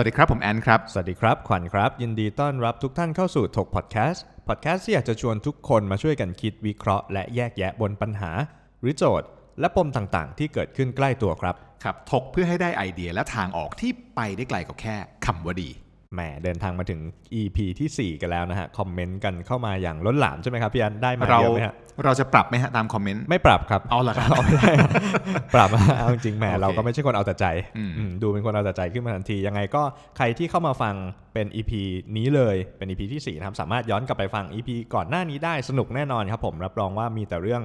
[0.00, 8.30] สวัสดีครับ ผมแอนครับ สวัสดีครับ ขวัญครับ ยินดีต้อนรับทุกท่านเข้าสู่ถกพอดแคสต์ พอดแคสต์ที่อยากจะชวนทุกคนมาช่วยกันคิดวิเคราะห์และแยกแยะบนปัญหา
[8.80, 9.28] หรือโจทย์
[9.60, 15.70] และปมต่างๆ ที่เกิดขึ้นใกล้ตัวครับ ครับ ถกเพื่อให้ได้ไอเดียและทางออกที่ไปได้ไกลกว่าแค่คำว่าดี
[16.14, 17.00] แหมเดินทางมาถึง
[17.40, 24.72] EP ทีสี่ 4 กันแล้วนะฮะ คอมเมนต์กันเข้ามาอย่างล้นหลามใช่ไหมครับพี่อันได้มาเราเยอะไหมฮะเราจะปรับไหมฮะตามคอมเมนต์ไม่ปรับครับเอาเหรอครับไม่ได้
[25.54, 27.46] ปรับเอาจริงๆแหมโอเคเราก็ไม่ใช่คนเอาแต่ใจ
[27.78, 29.82] อืมอืมดูเป็นคนเอาแต่ใจขึ้นมาทันที ยังไงก็
[30.16, 30.94] ใครที่เข้ามาฟัง
[31.34, 31.72] เป็น EP
[32.16, 37.62] นี้เลยเป็น EP ที่4นะครับสามารถย้อนกลับไปฟัง EP ก่อนหน้านี้ได้สนุกแน่นอนครับผมรับรองว่ามีแต่เรื่อง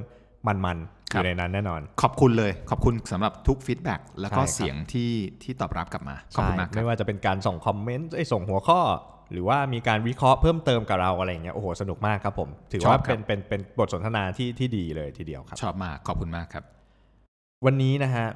[0.47, 5.11] มันๆอยู่ในนั้นแน่นอน ขอบคุณเลย ขอบคุณสำหรับทุก feedback แล้วก็ใช่ครับเสียงที่
[5.43, 8.79] ที่ตอบรับกลับมาขอบคุณมากครัไม่ว่าจะเป็นการส่งคอมเมนต์เอ้ยส่งหัวข้อ
[9.31, 16.63] หรือว่ามีการวิเคราะห์เพิ่มเติมกับเราอะไรอย่างเงี้ยโอ้โหสนุกมากครับผม ถือว่าชอบครับเป็นเป็นเป็นบทสนทนาที่ที่ดีเลยทีเดียวครับ ชอบมากขอบคุณมากครับ
[17.65, 18.27] วันนี้นะฮะ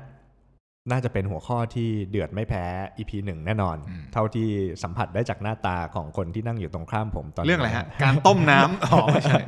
[0.92, 2.66] น่าจะเป็นหัวข้อที่เดือดไม่แพ้
[2.98, 4.48] EP หนึ่งแน่นอนอืมเท่าที่
[4.84, 9.40] สัมผัสได้จากหน้าตาของคนที่นั่งอยู่ตรงข้ามผมตอนนี้เรื่องอะไรฮะ การต้มน้ำอ๋อไม่ใช่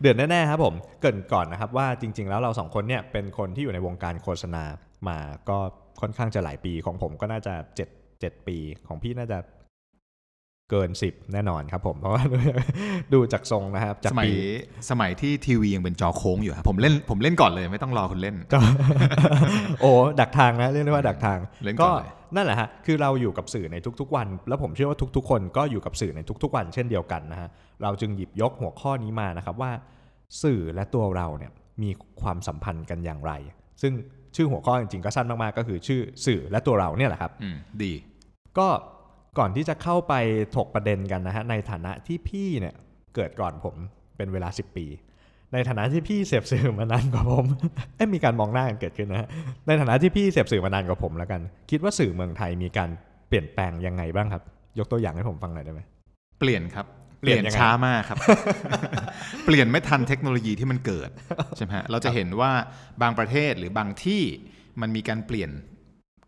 [0.00, 4.64] เดือดแน่ๆครับผมเกรินก่อนนะครับว่าจริง ๆ แล้วเราสองคนเนี่ยเป็นคนที่อยู่ในวงการโฆษณา
[5.08, 5.58] มาก็
[6.00, 7.88] ค่อนข้างจะหลายปีของผมก็น่าจะเจ็ด
[8.20, 8.56] เจ็ดปี
[8.88, 9.38] ของพี่น่าจะ
[10.70, 12.22] เกินสิบแน่นอนครับผม เพราะว่า
[13.12, 14.32] ดูจากทรงนะครับจากสมัยปี
[14.90, 18.58] สมัยที่ทีวียังเป็นจอโค้งอยู่ครับผมเล่นผมเล่นก่อนเลยไม่ต้องรอคุณเล่นก็
[19.80, 27.48] โอ้ดักทางนะเรียกได้ว่าดักทางเล่นก่ก็อนเลยนั่นแหละฮะคือเราอยู่กับสื่อในทุกๆวัน แล้วผมเชื่อว่าทุกๆ คนก็อยู่กับสื่อในทุกๆวัน เช่นเดียวกันนะฮะ
[27.82, 29.72] เราจึงหยิบยกหัวข้อนี้มานะครับว่า
[30.42, 31.52] สื่อและตัวเราเนี่ย
[31.82, 31.90] มี
[32.22, 33.32] ความสัมพันธ์กันอย่างไร
[33.82, 33.92] ซึ่ง
[34.36, 37.92] ชื่อหัวข้อจริงๆก็สั้นมากๆก็คือชื่อสื่อและตัวเราเนี่ยแหละครับอืมดี
[38.58, 38.68] ก็
[39.38, 40.14] ก่อนที่จะเข้าไป
[40.56, 42.74] ถกประเด็นกันนะฮะในฐานะที่พี่เนี่ย
[43.14, 43.74] เกิดก่อนผม
[44.16, 44.86] เป็นเวลา 10 ปี
[45.52, 47.46] ในฐานะที่พี่เสพสื่อมานานกว่าผม
[47.96, 49.28] เอ้ยมีการมองหน้ากันเกิดขึ้นนะฮะ
[49.66, 51.40] ในฐานะที่พี่เสพสื่อมานานกว่าผมแล้วกัน
[51.70, 52.90] คิดว่าสื่อเมืองไทยมีการ
[53.28, 54.42] เปลี่ยนแปลงยังไงบ้างครับ
[54.78, 55.80] ยกตัวอย่างให้ผมฟังหน่อยได้ไหม
[56.40, 56.86] เปลี่ยนครับ
[57.20, 58.18] เปลี่ยนยช้ามากครับ
[59.44, 61.10] เปลี่ยนไม่ทันเทคโนโลยีที่มันเกิด
[61.56, 62.52] ใช่ไหมฮะเราจะเห็นว่า
[63.02, 64.22] บางประเทศหรือบางที่
[64.80, 65.50] มันมีการเปลี่ยน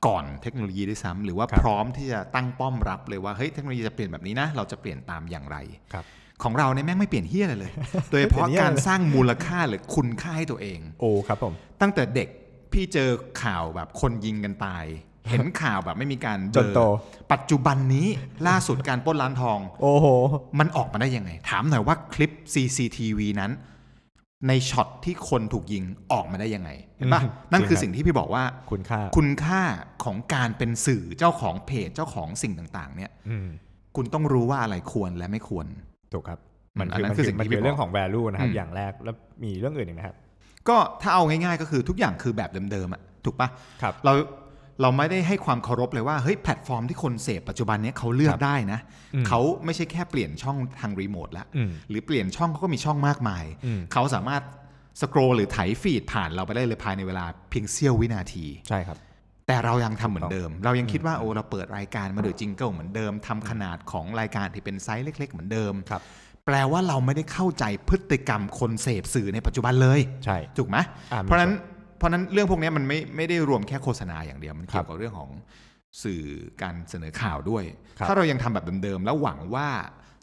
[0.07, 5.57] ก่อนเทคโนโลยีด้วยซ้ำหรือว่าครับพร้อมที่จะตั้งป้อมรับเลยว่าเฮ้ยเทคโนโลยีจะเปลี่ยนแบบนี้นะ เราจะเปลี่ยนตามอย่างไร
[5.93, 6.05] ครับ
[6.43, 7.73] ของเราเนี่ยแม่งไม่เปลี่ยนเฮี้ยอะไรเลย
[8.11, 12.29] โดยเฉพาะไม่เปลี่ยนเหี้ยการเลยสร้างมูลค่าหรือคุณค่าให้ตัวเอง โอ้ครับผม ตั้งแต่เด็ก
[12.73, 13.11] พี่เจอ
[13.43, 14.85] ข่าวแบบคนยิงกันตาย
[15.31, 16.81] เห็นข่าวแบบไม่มีการเบจลนอโต
[17.33, 18.07] ปัจจุบันนี้
[18.49, 20.07] ล่าสุดการปล้นร้านทอง โอ้โห
[20.59, 23.53] มันออกมาได้ยังไง ถามหน่อยว่าคลิป CCTV นั้น
[24.49, 29.63] ในช็อตที่คนถูกยิงออกมาได้ยังไงเห็นปะอืมนั่นจริงคือครับสิ่งที่พี่บอกว่าคุณค่าคุณค่า
[30.05, 33.49] ของการเป็นสื่อเจ้าของเพจเจ้าของสิ่งต่างๆ เนี่ยอืม
[33.97, 35.67] คุณต้องรู้ว่าอะไรควรและไม่ควร
[36.13, 36.39] ถูกครับ
[36.75, 39.15] อืมมันอันคือนั้มันนคือคือสิ่งมันที่คือพี่เรื่องบอกของ value นะครับอืมอย่างแรกแล้ว
[39.45, 40.17] มีเรื่องอื่นอีกนะครับ
[40.69, 43.49] ก็ถ้าเอาง่ายๆ ก็คือทุกอย่างคือแบบเดิมๆอะถูกปะ
[43.83, 44.13] ครับเรา
[44.83, 48.81] เราไม่ได้ให้ความเคารพเลยว่าเฮ้ยแพลตฟอร์มที่คนเสพปัจจุบันเนี้ยเขาเลือกได้นะ
[49.15, 54.43] อืมเขาไม่ใช่แค่เปลี่ยนช่องทางรีโมทแล้วอืมหรือเปลี่ยนช่องเขาก็มีช่องมากมายอืมเขาสามารถ
[55.01, 58.99] scroll หรือไถ feed ผ่านเราไปได้เลยภายในเวลาเพียงเสี้ยววินาทีใช่ครับ
[59.47, 66.03] แต่เรายังทำเหมือนเดิม เรายังคิดว่าโอ้เราเปิดรายการมาโดย jingle เหมือนเดิมทำขนาดของรายการที่เป็นไซส์เล็ก ๆ เหมือนเดิมครับ
[66.47, 70.77] แปลว่าเราไม่ได้เข้าใจพฤติกรรมคนเสพสื่อในปัจจุบันเลย ใช่ ถูกไหม
[71.13, 71.53] อ่ามีเพราะฉะนั้น
[72.01, 75.31] เพราะฉะนั้นเรื่องพวกนี้มันไม่ไม่ได้รวมแค่โฆษณาอย่างเดียวมันครับเกี่ยวกับเรื่องของ
[76.03, 76.23] สื่อ
[76.63, 77.65] การเสนอข่าวด้วย
[77.99, 79.69] ครับถ้าเรายังทำแบบเดิมๆแล้วหวังว่า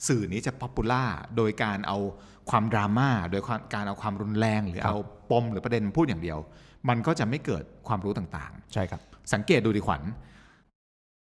[0.07, 1.03] สื่อนี้จะ popular
[1.37, 1.97] โดยการเอา
[2.49, 4.95] ความดราม่าโดยความการเอาความรุนแรง หรือเอา
[5.31, 6.39] ปมหรือประเด็นมาพูดอย่างเดียว
[6.89, 10.03] มันก็จะไม่เกิดความรู้ต่างใช่ครับๆสังเกตดูดิขวัญ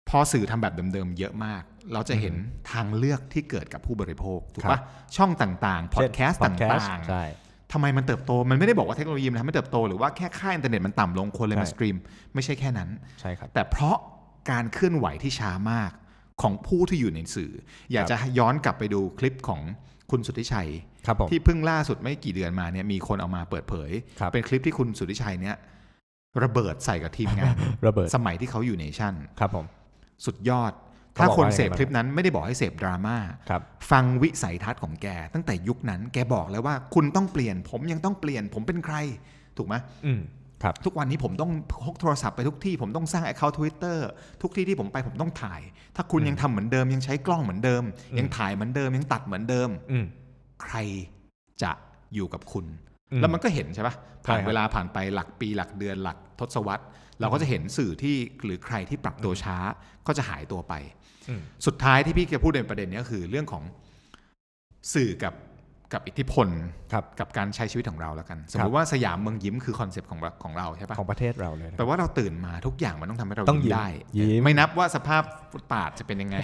[0.09, 2.35] พอสื่อทำแบบเดิมๆเยอะมาก เราจะเห็น
[2.73, 4.83] ทางเลือกที่เกิดกับผู้บริโภคถูกปะครับ
[5.17, 7.25] ช่องต่างๆพอดแคสต์เช่น podcast ต่างๆใช่
[7.73, 11.97] ทำไมมันเติบโต มันไม่ได้บอกว่าเทคโนโลยีมันทำให้เติบโต หรือว่าแค่ค่าอินเทอร์เน็ตมันต่ำลงคนเลยมาใช่ stream
[12.35, 12.89] ไม่ใช่แค่นั้น
[13.21, 13.97] ใช่ครับแต่เพราะ
[14.51, 15.91] การเคลื่อนไหวที่ช้ามาก
[16.43, 17.53] ของผู้ที่อยู่ในสื่อ
[17.93, 19.61] อยากครับจะย้อนกลับไปดูคลิปของ
[20.11, 20.71] คุณสุทธิชัย
[21.07, 23.91] ครับผมที่เพิ่งล่าสุดไม่กี่เดือนมาเนี่ยมีคนเอามาเปิดเผย
[24.21, 25.57] ครับเป็นคลิปที่คุณสุทธิชัยเนี่ย
[26.45, 27.55] ระเบิดใส่กับทีมงาน
[27.87, 29.67] ระเบิดสมัยที่เขาอยู่เนชั่นครับผม
[30.27, 30.83] สุดยอดเขา
[31.17, 33.17] ถ้าบอกคนว่ายังไงเสพบ้างคลิปนั้นไม่ได้บอกให้เสพดราม่า
[33.49, 38.97] ครับฟังวิสัยทัศน์ของแก ตั้งแต่ยุคนั้นแกบอกเลยว่าคุณต้องเปลี่ยน ผมยังต้องเปลี่ยน ผมเป็นใคร
[39.57, 39.75] ถูกไหม
[40.07, 40.21] อืม
[40.63, 41.51] ครับทุกวันนี้ผมต้อง
[41.85, 43.99] พกโทรศัพท์ไปทุกที่ผมต้องสร้าง Account Twitter
[44.43, 45.61] ทุกที่ที่ผมไปผมต้องถ่าย
[45.97, 50.05] ถ้าคุณยังทำเหมือนเดิมยังใช้กล้องเหมือนเดิมอืมยังถ่ายเหมือนเดิมยังตัดเหมือนเดิมอืม
[50.63, 50.77] ใคร
[51.63, 51.73] จะ
[52.15, 52.67] อยู่กับคุณ
[53.13, 53.95] อืมแล้วมันก็เห็นใช่ปะ
[54.25, 56.85] ผ่านใช่ครับเวลาผ่านไปหลักปีหลักเดือนหลักทศวรรษ
[57.21, 59.57] เราก็จะเห็นสื่อที่หรือใครที่ปรับตัวช้า
[60.07, 61.02] ก็จะหายตัวไปอืม
[61.67, 63.63] สุดท้ายที่พี่จะพูดในประเด็นนี้ก็คือเรื่องของ
[64.95, 65.35] สื่อกับ
[65.93, 66.49] กับอิทธิพล
[66.93, 73.87] ครับกับการใช้ชีวิตของเราแล้วกัน สมมติครับติว่าสยามเมืองยิ้มคือ concept ของเราของเราใช่ปะของประเทศเราเลยนะแปลว่าเราตื่นมาทุกอย่างมันต้องทำให้เราต้องยิ้มได้
[74.19, 75.23] ยิ้มไม่นับว่าสภาพ
[75.53, 76.37] ฟุตบาทจะเป็นยังไง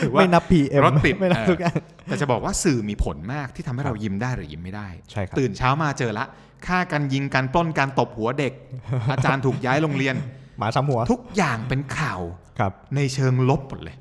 [0.00, 6.24] หรือว่าไม่นับ PM รถติดไม่นับเออทุกอย่างแต่จะบอกว่าสื่อมีผลมากที่ทำให้เรายิ้มได้หรือยิ้มไม่ได้ใช่ครับตื่นเช้ามาเจอละ
[6.66, 8.52] ฆ่ากันยิงกันปล้นการตบหัวเด็ก
[9.12, 10.14] อาจารย์ถูกย้ายโรงเรียน
[10.58, 12.20] หมาซ้ำหัว ทุกอย่างเป็นข่าว
[12.58, 13.96] ครับในเชิงลบหมดเลย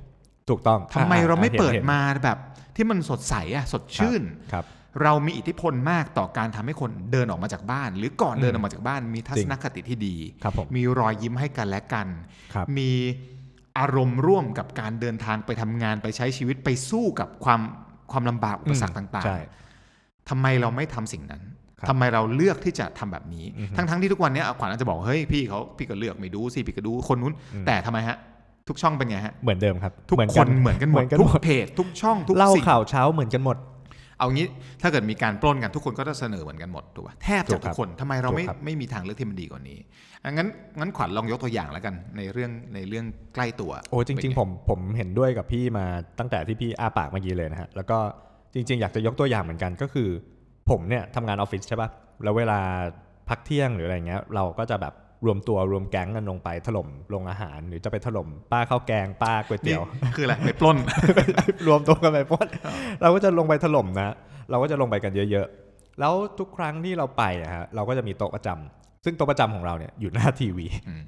[0.50, 2.38] ถูกต้องทำไมอ่เราไม่ห็นเปิดห็นมาแบบ
[2.76, 4.22] ที่มันสดใสอะสดชื่น
[4.54, 4.66] ครับ
[5.04, 12.08] เรามีอิทธิพลมากต่อการทำให้คนเดินออกมาจากบ้าน หรือก่อนเดินออกมาจากบ้าน มีทัศนคติที่ดีครับผมมีรอยยิ้มให้กันและกัน
[12.54, 12.92] ครับมี
[13.78, 17.62] อารมณ์ร่วมกับการเดินทางไปทำงานไปใช้ชีวิตไปสู้กับความ
[18.12, 28.18] ความลำบากอุปสรรคต่างใช่ๆทำไมเราไม่ทำสิ่งนั้นครับ ทำไมเราเลือกที่จะทำแบบนี้อือฮึทั้งๆที่ทุกวันเนี้ยขวัญอาจจะบอกเฮ้ยพี่เขาพี่ก็เลือกไม่ดูสิพี่ก็ดูคนนู้นอืมแต่ทำไมฮะ
[28.68, 33.58] ทุกช่องเป็นไงฮะเหมือนเดิมครับทุกเหมืคนเหมือนกันหมดทุกหมดเพจทุกช่องทุกเล่าสิ่งข่าวเช้าเหมือนกันหมด
[34.20, 34.48] เอางี้
[34.82, 39.78] ถ้าเกิดมีการปล้นกันทุกคนก็จะเสนอเหมือนกันหมดถูกป่ะแทบถูจะกทุครักบคนทำไมเราไม่ถูกครับไม่มีทางเลือกที่มันดีกว่านี้
[40.24, 40.48] อะงั้น
[40.80, 45.86] งั้นขวัญลองยกตัวอย่างแล้วกันในเรื่องในเรื่องใกล้ตัว โอ้จริง ๆ ผมผมเห็นด้วยกับพี่มา
[46.20, 47.98] ตั้งแต่ที่พี่อ้าปากเมื่อกี้เลยนะฮะแล้วก็
[48.54, 50.10] จริง ๆ อยากจะยกตัวอย่างเหมือนกันก็คือ
[50.70, 51.90] ผมเนี่ยทำงานออฟฟิศใช่ปะ
[52.24, 52.60] แล้วเวลา
[53.30, 54.94] พักเที่ยงหรืออะไรเงี้ย เราก็จะแบบ
[55.26, 59.84] รวมตัวรวมแก๊งกันลงไปถล่มโรงอาหาร หรือจะไปถล่มป้าข้าวแกงป้าก๋วยนี่เตี๋ยว
[60.16, 60.78] คืออะไรไปปล้น
[61.68, 62.48] รวมตัวกันไปปล้น
[63.02, 64.14] เราก็จะลงไปถล่มนะ
[64.50, 71.04] เราก็จะลงไปกันเยอะๆ แล้วทุกครั้งที่เราไปอะฮะเราก็จะมีโต๊ะประจำซึ่งโต๊ะประจำของเราเนี่ยอยู่หน้าทีวีอืม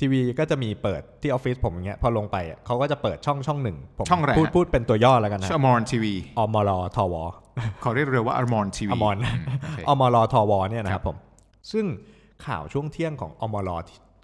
[0.00, 7.14] ทีวีก็จะมีเปิดที่ออฟฟิศผมอย่างเงี้ยพอลงไปอะเขาก็จะเปิดช่องช่องหนึ่งผมช่องอะไรพูดฮะพูดเป็นตัวย่อแล้วกันนะชื่ออมรทีวีอมรทว
[7.82, 9.16] เขาเรียกเร็วว่าอมรทีวีอมร
[9.62, 11.16] โอเคอมรทวเนี่ยนะครับผม
[11.72, 11.84] ซึ่ง
[12.46, 13.70] ข่าวช่วงเที่ยงของอมร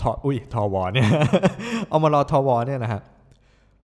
[0.03, 1.09] ทอุ้ยทวเนี่ย
[1.93, 3.03] อมรทวเนี่ยนะฮะ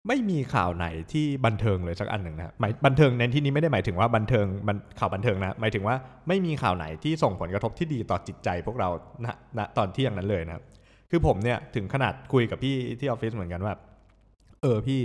[0.08, 5.96] ไม่มีข่าวไหนที่บันเทิงเลยสักอันหนึ่งนะหมายบันเทิงในที่นี้ไม่ได้หมายถึงว่าบันเทิงมันข่าวบันเทิงนะหมายถึงว่า
[6.28, 8.88] ไม่มีข่าวไหนที่ส่งผลกระทบที่ดีต่อจิตใจพวกเรา
[9.24, 9.26] ณ
[9.58, 10.64] ณตอนเที่ยงนั้นเลยนะครับ
[11.10, 13.74] คือผมเนี่ยถึงขนาดคุยกับพี่ที่ออฟฟิศเหมือนกันว่า
[14.62, 15.00] เออพี่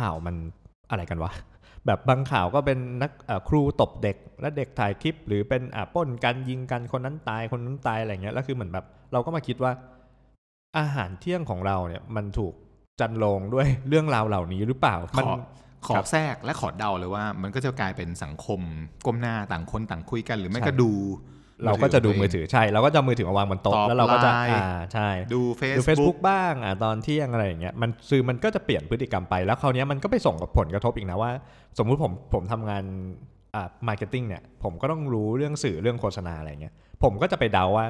[0.00, 0.34] ข่าวมัน
[0.90, 1.30] อะไรกันวะ
[1.88, 9.72] แบบบางข่าวก็เป็นนักเอ่อครูตบเด็ก และเด็กถ่ายคลิป หรือเป็นอะปล้นกันยิงกันคนนั้นตายคนนั้นตายอะไรเงี้ยแล้วคือเหมือนแบบ เราก็มาคิดว่า
[10.78, 12.54] อาหารเที่ยงของเราเนี่ยมันถูก
[13.00, 15.32] จันลงด้วยเรื่องราวเหล่านี้หรือเปล่าขมันอ
[15.86, 18.60] ขอครับแทรกและขอเดาเลยว่า มันก็จะกลายเป็นสังคม
[19.06, 20.90] ก้มหน้าต่างคนต่างคุยกัน หรือไม่ใช่ก็ดู
[21.64, 25.40] เราก็จะดูขงมืตัอวเงถือใช่ เราก็จะเอามือถือมาวางบนโต๊ะตอบแล้วเราก็จะไลน์อ่าใช่ดู
[25.78, 31.30] ดู Facebook Facebook บ้างอะตอนเที่ยงอะไรอย่างเงี้ยมันสื่อมันก็จะเปลี่ยนพฤติกรรมไปแล้วคราวเนี้ยมันก็ไปส่งกับผลกระทบอีกนะว่า
[31.78, 32.84] สมมุติผมผมทำงาน
[33.54, 37.86] อ่า marketing เนี่ยผมก็ต้องรู้เรื่องสื่อเรื่องโฆษณาอะไรเงี้ยผมก็จะไปเดาว่า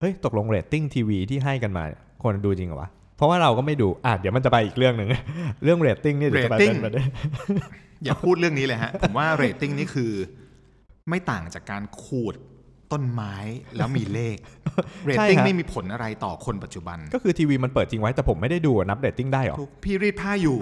[0.00, 5.08] เฮ้ยตกลงเรตติ้งทีวีที่ให้กันมาเนี่ยคนดูจริงเหรอวะเพราะว่าเราก็ไม่ดูอะเดี๋ยวมันจะไปอีกเรื่องหนึ่ง
[5.64, 7.06] เรื่องเรตติ้งเนี่ยเดี๋ยวจะไปเป็น rating ประเด็น
[8.04, 10.12] อย่าพูดเรื่องนี้เลยฮะผมว่าเรตติ้งนี่คือ
[11.08, 12.34] ไม่ต่างจากการขูด
[12.94, 13.34] ต้นไม้
[13.76, 14.36] แล้วมีเลข
[15.04, 20.58] เรตติ้งใช่ฮะไม่มีผลอะไรต่อคนปัจจุบัน ก็คือทีวีมันเปิดทิ้งไว้แต่ผมไม่ได้ดูอะนับเรตติ้งได้หรอถูกพี่รีดผ้าอยู่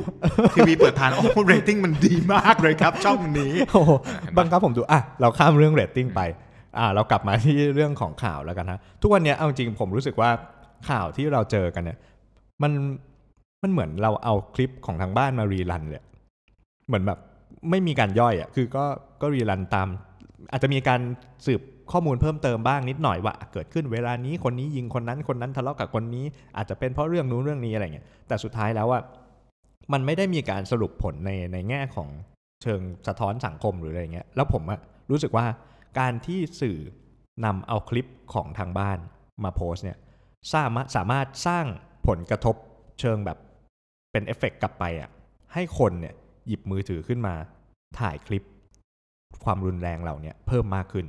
[0.56, 3.92] ทีวีเปิดทานโอ้เรตติ้งมันดีมากเลยครับ ช่องนี้โอ้โห
[4.38, 6.20] บังคับผมดูอะเราข้ามเรื่องเรตติ้งไป
[6.78, 10.30] อะเรากลับมาที่เรื่องของข่าวแล้วกันนะทุกวันเนี้ยเอาจริงผมรู้สึกว่า
[10.88, 11.98] ข่าวที่เราเจอกันเนี่ย
[12.62, 12.72] มัน
[13.62, 16.02] มันเหมือนเราเอาคลิปของทางบ้านมา rerun เลย
[16.88, 17.18] เหมือนแบบ
[17.70, 18.84] ไม่มีการย่อยอะคือก็
[19.20, 19.88] ก็ rerun ตาม
[20.50, 21.00] อาจจะมีการ
[21.46, 21.60] สืบ
[21.92, 26.24] ข้อมูลเพิ่มเติมบ้างนิดหน่อยว่าเกิดขึ้นเวลานี้คนนี้ยิงคนนั้นคนนั้นทะเลาะกับคนนี้
[26.56, 29.02] อาจจะเป็นเพราะเรื่องนู้นเรื่องนี้อะไรเงี้ยแต่สุดท้ายแล้วอะ
[29.92, 32.08] มันไม่ได้มีการสรุปผลในในแง่ของ
[32.62, 34.80] เชิงสะท้อนสังคมหรืออะไรเงี้ยแล้วผมอะ
[35.10, 35.46] รู้สึกว่า
[35.98, 36.78] การที่สื่อ
[37.44, 38.98] นำเอาคลิปของทางบ้าน
[39.44, 39.98] มาโพสต์เนี่ย
[40.54, 41.66] สามารถสามารถสร้าง
[42.06, 42.56] ผลกระทบ
[43.00, 43.38] เชิงแบบ
[44.12, 45.10] เป็นเอฟเฟกต์กลับไปอะ
[45.52, 46.14] ให้คนเนี่ย
[46.46, 47.34] หยิบมือถือขึ้นมา
[48.00, 48.44] ถ่ายคลิป
[49.44, 51.06] ความรุนแรงเหล่านี้เพิ่มมากขึ้น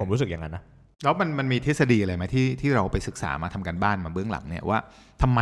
[0.00, 0.62] ผมรู้สึกอย่างนั้นนะ
[1.04, 4.78] แล้วมันมันมีทฤษฎีอะไรไหมที่ที่เราไปศึกษามาทำกันบ้านมาเบื้องหลังเนี่ยว่า
[5.22, 5.40] ทำไม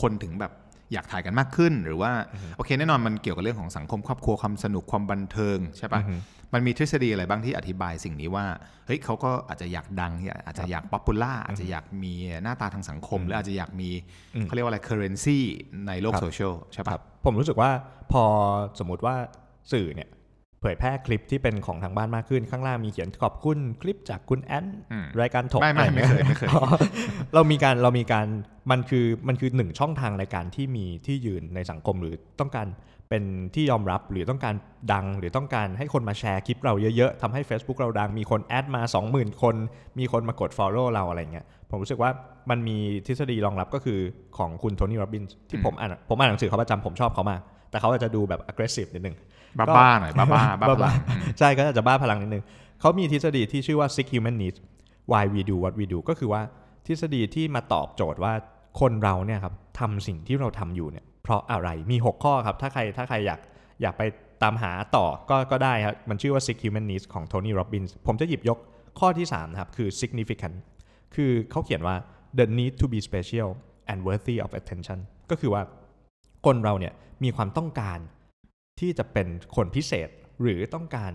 [0.00, 0.52] คนถึงแบบ
[0.92, 6.16] อยากถ่ายกันมากขึ้น หรือว่าอือฮึโอเคแน่นอนมันเกี่ยวกับเรื่องของสังคมครอบครัวความสนุกความบันเทิงใช่ปะอือฮึ
[6.54, 8.44] มันมีทฤษฎีอะไรบ้างที่อธิบายสิ่งนี้ว่า
[8.86, 13.90] เฮ้ยเขาก็อาจจะอยากดังอยากอาจจะอยากป๊อปปูล่าอาจจะอยากมีหน้าตาทางสังคมอืมหรืออาจจะอยากมี
[14.34, 15.38] อืมเขาเรียกว่าอะไร currency
[15.86, 17.70] ในโลกครับโซเชียลใช่คปะรับผมรู้สึกว่า
[18.12, 18.24] พอ
[18.78, 19.14] สมมุติว่า
[19.72, 20.08] สื่อเนี่ย
[20.60, 26.66] เผยแพร่คลิปที่เป็นของทางบ้านมากขึ้นข้างล่างมีเขียนขอบคุณคลิปจากคุณแอนอืมรายการถกไม่ไม่อะรไม่เคยไม่เคยอ๋อ
[27.34, 28.26] เรามีการเรามีการ
[28.70, 32.66] มันคือมันคือหนึ่งช่องทางในการที่มีที่ยืนในสังคมหรือต้องการ
[33.08, 33.24] เป็น
[33.54, 34.54] ที่ยอมรับหรือต้องการ
[34.92, 39.56] ดัง หรือต้องการให้คนมาแชร์คลิปเราเยอะๆทำให้ Facebook เราดังมีคนแอดมา 20,000 คน
[39.98, 42.10] มีคนมากด Follow เราอะไรเงี้ยผมรู้สึกว่า
[42.50, 42.76] มันมี
[43.06, 43.98] ทฤษฎีรองรับก็คือ
[44.38, 47.40] ของคุณโทนี่โรบินส์ที่ผมอ่านผมอ่านหนังสือเขาประจำผมชอบเขามาก
[47.70, 49.16] แต่เขาอาจจะดูแบบ aggressive นิดนึง
[49.58, 52.44] บ้าบ้าๆหน่อยบ้าบ้าๆบ้าพลังอืมใช่ก็อาจจะบ้าพลังนิดนึง
[52.80, 54.58] เขามีทฤษฎีที่ชื่อว่า six human needs
[55.10, 56.42] why we do what we do ก็คือว่า
[56.86, 58.32] ทฤษฎีที่มาตอบโจทย์ว่า
[58.80, 63.40] คนเราเนี่ยครับทำสิ่งที่เราทำอยู่เนี่ย เพราะอะไรมี 6 ข้อครับ ถ้าใครถ้าใครอยาก
[63.82, 64.02] อยากไป
[64.42, 68.58] ตามหาต่อก็ก็ได้ครับ มันชื่อว่า six human needs ของ Tony Robbins ผมจะหยิบยก
[69.00, 70.56] ข้อที่3นะครับคือ significant
[71.14, 71.96] คือเขาเขียนว่า
[72.38, 73.48] the need to be special
[73.90, 74.98] and worthy of attention
[75.30, 75.62] ก็คือว่า
[76.46, 76.92] คนเราเนี่ย
[77.24, 77.98] มีความต้องการ
[78.80, 80.08] ที่จะเป็นคนพิเศษ
[80.42, 81.12] หรือต้องการ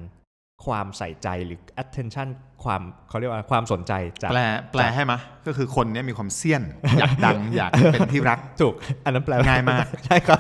[0.66, 2.30] ความใส่ใจหรือ attention
[2.64, 3.94] ความเขาเรียกว่าความสนใจ
[4.24, 6.64] จากแปลแปลให้มะก็คือคนเนี้ยมีความเซียน
[7.00, 8.74] อยากดัง อยากเป็นที่รักถูก
[9.06, 10.40] อันนั้นแปลง่ายมาก ใช่ครับ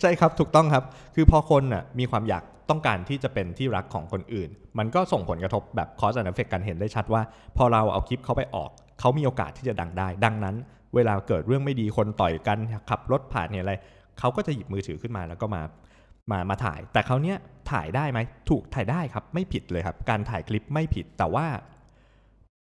[0.00, 7.22] ใช่ครับถูกต้องครับ คือพอคนน่ะมีความอยากต้องการที่จะเป็นที่รักของคนอื่น มันก็ส่งผลกระทบแบบ cause and effect กันเห็นได้ชัดว่า
[7.56, 10.56] พอเราเอาคลิปเขาไปออก เขามีโอกาสที่จะดังได้ ดังนั้น
[10.94, 12.58] เวลาเกิดเรื่องไม่ดีคนต่อยกัน
[12.90, 13.74] ขับรถผ่านเนี่ยอะไร
[14.18, 15.62] เขาก็จะหยิบมือถือขึ้นมาแล้วก็มา
[16.30, 17.38] มามาถ่าย แต่เขาวเนี้ย
[17.70, 18.18] ถ่ายได้ไหม
[18.50, 21.46] ถูกถ่ายได้ครับไม่ผิดเลยครับ การถ่ายคลิปไม่ผิดแต่ว่า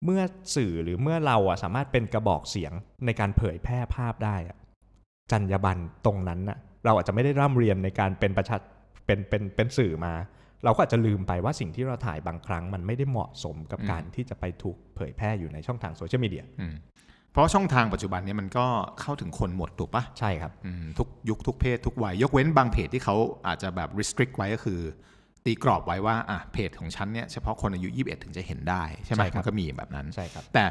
[0.06, 0.22] เมื่อ
[0.56, 2.74] สื่อหรือเมื่อเราอะสามารถเป็นกระบอกเสียง
[3.06, 4.58] ในการเผยแพร่ภาพได้อะ
[5.32, 8.58] จรรยาบรรณตรงนั้นน่ะเราอาจจะไม่ได้ร่ำเรียนในการเป็นประชา
[9.06, 10.14] เป็นเป็นเป็นสื่อมา
[10.64, 16.76] เราก็อาจจะลืมไปว่าสิ่งที่เราถ่ายบางครั้ง มันไม่ได้เหมาะสมกับอืมการที่จะไปถูกเผยแพร่อยู่ในช่องทางโซเชียลมีเดียอืม
[17.34, 18.66] เพราะช่องทางปัจจุบันเนี้มันก็
[19.02, 23.16] เข้าถึงคนหมดถูกปะใช่ครับอืมทุกยุคทุกเพศทุกวัย ยกเว้นบางเพจที่เขา
[23.48, 24.80] อาจจะแบบ restrict ไว้ก็คือ
[25.46, 30.64] ตีกรอบไว้ว่าอะเพจของฉันเนี่ยเฉพาะคนอายุ 21 ถึงจะเห็นได้ ใช่ไหมใช่ครับมันก็มีแบบนั้นใช่ครับ แต่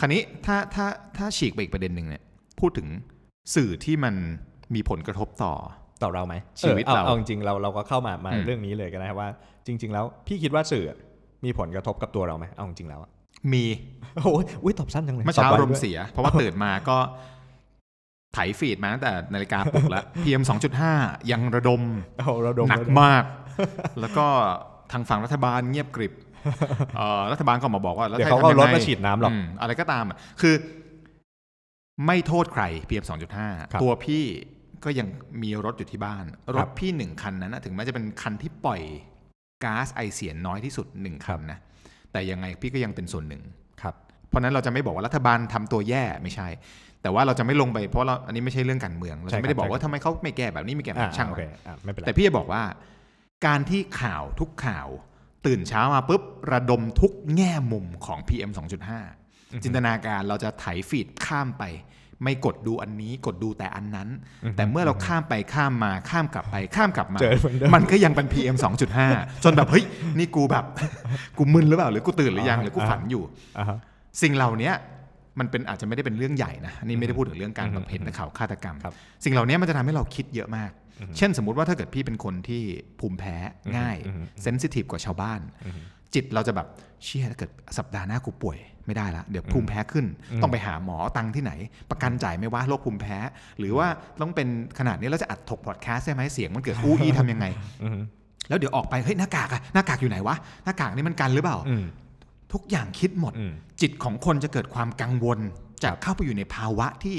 [0.00, 0.86] คราวนี้ถ้าถ้า
[1.16, 2.22] ถ้าฉีกไปอีกประเด็นหนึ่งเนี่ย
[2.60, 2.88] พูดถึง
[3.54, 4.14] สื่อที่มัน
[4.74, 5.54] มีผลกระทบต่อ
[6.02, 9.28] ต่อเราไหมชีวิตออเราเอาเอาจริงๆเราเราก็เข้ามามาอืมเรื่องนี้เลยกันนะครับว่า
[9.66, 10.84] จริง ๆ แล้วพี่คิดว่าสื่อ
[11.44, 13.10] มีผลกระทบกับตัวเราไหมเอาจริงๆแล้วอะ
[13.52, 13.64] มี
[14.24, 16.98] โอ้ยอุ้ยตอบสั้นจังเลยเมื่อเช้าตบไวอารมด้วณ์ยเสีย เพราะว่าตื่นมาก็
[18.34, 20.42] ไถฟีดมาตั้งแต่นาฬิกาปลุกแล้ว PM
[20.86, 21.82] 2.5ยังระดม
[22.18, 23.24] โอ้เราดมหนักเราดมมาก
[24.00, 24.26] แล้วก็
[24.92, 26.12] ทางฝั่งรัฐบาลเงียบกริบ
[26.96, 30.54] เอ่อรัฐบาลก็มาบอกว่าแล้วเดี๋ยวให้เขาก็ทำยังรถไงมาฉีดน้ำหรอกอืมอะไรก็ตามอะคือ
[32.06, 33.18] ไม่โทษใคร PM ครั
[33.78, 34.24] บ2.5ตัวพี่
[34.84, 35.08] ก็ยัง
[35.42, 36.24] มีรถอยู่ที่บ้าน
[36.56, 38.80] รครัถบพี่หนึ่งคันนั้นนะถึงแม้จะเป็นคันที่ปล่อย
[39.64, 41.58] ก๊าซไอเสียน้อยที่สุดหนึ่งครัคับนนะ
[42.14, 43.42] แต่ยังไงพี่ก็ยังเป็นส่วนหนึ่ง
[43.82, 43.94] ครับ
[44.28, 46.48] เพราะฉะนั้นเราจะไม่บอกว่ารัฐบาลทำตัวแย่ไม่ใช่
[47.02, 52.62] แต่ว่าเราจะไม่ลงไปเพราะเราอันนี้ไม่ใช่เรื่องการเมืองเราใช่จะไม่ได้ครับบอกว่าทำไมเขาไม่แก้แบบนี้ไม่แก้แบอ่าบช่างโอมันเคอะไม่เป็นไรแต่พี่จะบอกว่า
[53.46, 54.88] การที่ข่าวทุกข่าว
[55.46, 58.50] ตื่นเช้ามาปุ๊บระดมทุกแง่มุมของ PM
[59.06, 61.64] 2.5จินตนาการเราจะไถฟีดข้ามไป
[62.22, 64.08] ไม่กดดูอันนี้กดดูแต่อันนั้น
[64.56, 68.56] แต่เมื่อเราข้ามไปข้ามมาข้ามกลับไปข้ามกลับมาเจอเหมือนเดิมมันก็ยังเป็น PM
[69.00, 69.84] 2.5 จนแบบเฮ้ย
[70.18, 70.64] นี่กูแบบ
[71.38, 73.22] กูมึนหรือเปล่าหรือกูตื่นหรือยังหรือกูฝันอยู่
[73.58, 73.78] อ่าฮะ
[74.22, 74.72] สิ่งเหล่านี้
[75.38, 78.94] มันเป็นอาจจะไม่ได้เป็นเรื่องใหญ่นะอันนี่ไม่ได้พูดถึงเรื่องการอืมบำเพ็ญข่าวฆาตกรรมครับ
[79.24, 82.62] สิ่งเหล่านี้มันจะทำให้เราคิดเยอะมากอืมเช่นสมมุติว่าถ้าเกิดพี่เป็นคนที่
[83.00, 83.36] ภูมิแพ้
[83.76, 85.78] ง่ายอืมเซนซิทีฟกว่าชาวบ้านอืม
[86.14, 86.68] จิตเราจะแบบ
[87.04, 91.52] เชี่ยถ้าเกิดสัปดาห์หน้ากูป่วย ไม่ได้ละเดี๋ยวภูมิแพ้ขึ้นอืมต้องไปหาหมอตังค์ที่ไหน
[91.90, 93.18] ประกันจ่ายไหม่ว่าโรคภูมิแพ้
[93.58, 93.86] หรือว่า
[94.20, 94.48] ต้องเป็น
[94.78, 97.46] ขนาดนี้เราจะอัดถกพอดแคสต์ได้ไหมเสียงมันเกิดอู้อี้ทำยังไง
[97.82, 98.00] อืม
[98.48, 101.84] แล้วเดี๋ยวออกไปเฮ้ยหน้ากากอะหน้ากากอยู่ไหนวะหน้ากากนี่มันกันหรือเปล่าอืม
[102.52, 105.38] ทุกอย่างคิดหมดอืมจิตของคนจะเกิดความกังวล
[105.82, 107.16] จะเข้าไปอยู่ในภาวะที่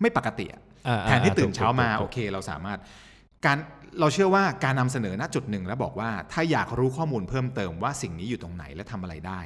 [0.00, 2.78] ไม่ปกติอะอ่าแทนที่ตื่นเช้ามาถูกถูกโอเค เราสามารถ
[3.44, 3.58] การ
[4.00, 9.40] เราเชื่อว่าการนำเสนอณจุดหนึ่งแล้วบอกว่าถ้าอยากรู้ข้อมูลเพิ่มเติมว่าสิ่งนี้อยู่ตรงไหนและทำอะไรได้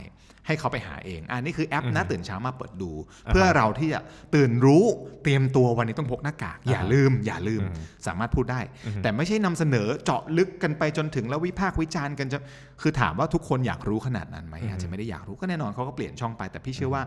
[0.47, 2.91] ให้เขาไปหาเองอันนี้คือแอปนะตื่นเช้ามาเปิดดู
[3.27, 4.01] เพื่อเราที่จะ
[4.35, 4.85] ตื่นรู้
[5.23, 7.63] เตรียมตัววันนี้ต้องพกหน้ากาก อย่าลืม อย่าลืม
[8.07, 8.61] สามารถพูดได้
[9.03, 12.39] แต่ไม่ใช่นำเสนอเจาะลึกกันไปจนถึงแล้ววิพากษ์วิจารณ์กันจะ
[12.83, 17.03] คือถามว่าทุกคนอยากรู้ขนาดนั้นไหมอาจจะไม่ได้อยากรู้ก็แน่นอนเขาก็เปลี่ยนช่องไป แต่พี่เชื่อว่า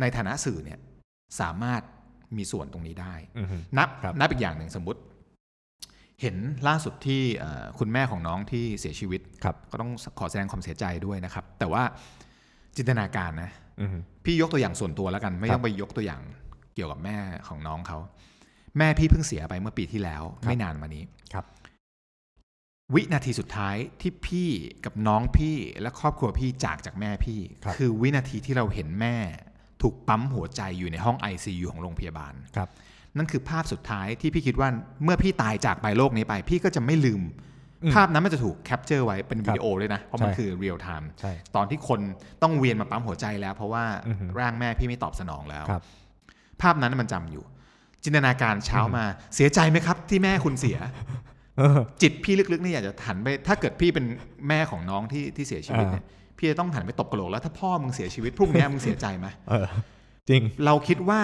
[0.00, 0.78] ในฐานะสื่อเนี่ย
[1.40, 1.82] สามารถ
[2.36, 3.46] มีส่วนตรงนี้ได้อืม
[3.78, 5.00] นับครับนับอีกอย่างหนึ่งสมมติ
[6.22, 6.36] เห็น
[6.68, 11.82] ล่าสุดที่เอ่อคุณแม่ของน้องที่เสียชีวิตครับก็ต้องขอแสดงความเสียใจด้วยนะครับ แต่ว่า
[12.76, 16.22] จินตนาการนะอืมพี่ยกตัวอย่างส่วนตัวแล้วกัน ไม่ครับต้องไปยกตัวอย่าง
[16.74, 17.16] เกี่ยวกับแม่
[17.48, 17.98] ของน้องเขา
[18.78, 21.04] แม่พี่เพิ่งเสียไปเมื่อปีที่แล้วครับไม่นานมานี้
[21.34, 21.44] ครับ
[22.94, 24.48] วินาทีสุดท้ายที่พี่
[24.84, 29.16] กับน้องพี่และครอบครัวพี่จากจากแม่พี่ครับคือวินาทีที่เราเห็นแม่
[29.82, 32.68] ถูกปั๊มหัวใจอยู่ในห้อง ICU ของโรงพยาบาลครับ
[33.16, 34.68] นั่นคือภาพสุดท้ายที่พี่คิดว่า
[35.04, 37.22] เมื่อพี่ตายจากไปโลกนี้ไป พี่ก็จะไม่ลืม
[37.82, 42.00] อืมภาพนั้นมันจะถูก capture ไว้เป็นวิดีโอเลยนะ เพราะมันใช่คือ real-time ใช่ตอนที่คน
[42.42, 45.82] ต้องเวียนมาปั๊มหัวใจแล้ว เพราะว่าอือฮึร่างแม่พี่ไม่ตอบสนองแล้วครับ
[46.62, 47.44] ภาพนั้นมันจำอยู่
[48.04, 49.04] จินตนาการเช้ามา
[49.34, 50.78] เสียใจไหมครับ ที่แม่คุณเสีย
[51.58, 54.04] เออจิตพี่ลึกๆนี่อยากจะหันไป ถ้าเกิดพี่เป็น
[54.48, 56.04] แม่ของน้องที่ที่เสียชีวิตอ่าเนี่ย
[56.38, 59.66] พี่จะต้องหันไปตบกระโหลกแล้วถ้าพ่อมึงเสียชีวิตพรุ่งนี้มึงเสียใจไหมเออ
[60.28, 61.20] จริง เราคิดว่า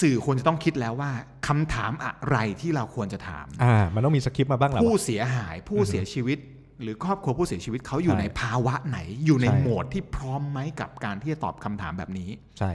[0.00, 1.10] สื่อควรจะต้องคิดแล้วว่า
[1.48, 6.38] คำถามอะไรที่เราควรจะถาม อ่า มันต้องมีสคริปต์มาบ้างแหละผู้วะเสียหายผู้เสียชีวิต
[6.82, 12.70] หรือครอบครัวผู้เสียชีวิตเขาอยู่ใช่ในภาวะไหน อยู่ในใช่โหมดที่พร้อมไหมกับการที่จะตอบคำถามแบบนี้ ใช่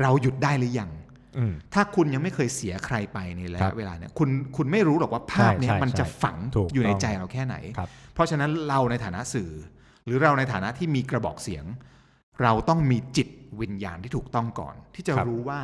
[0.00, 0.90] เราหยุดได้หรือยัง
[1.38, 9.50] อืมถ้าคุณยังไม่เคยเสียใครไปในระครัยะบเวลาเนี่ยคุณคุณไม่รู้หรอกว่าภาพเนี้ยใช่ใช่มันจะใช่ฝังถูกอยู่ในต้องใจเราแค่ไหนครับเพราะฉะนั้นเราในฐานะสื่อ
[10.04, 11.64] หรือเราในฐานะที่มีกระบอกเสียง
[12.42, 13.28] เราต้องมีจิต
[13.60, 15.60] วิญญาณที่ถูกต้องก่อน ที่จะครับรู้ว่า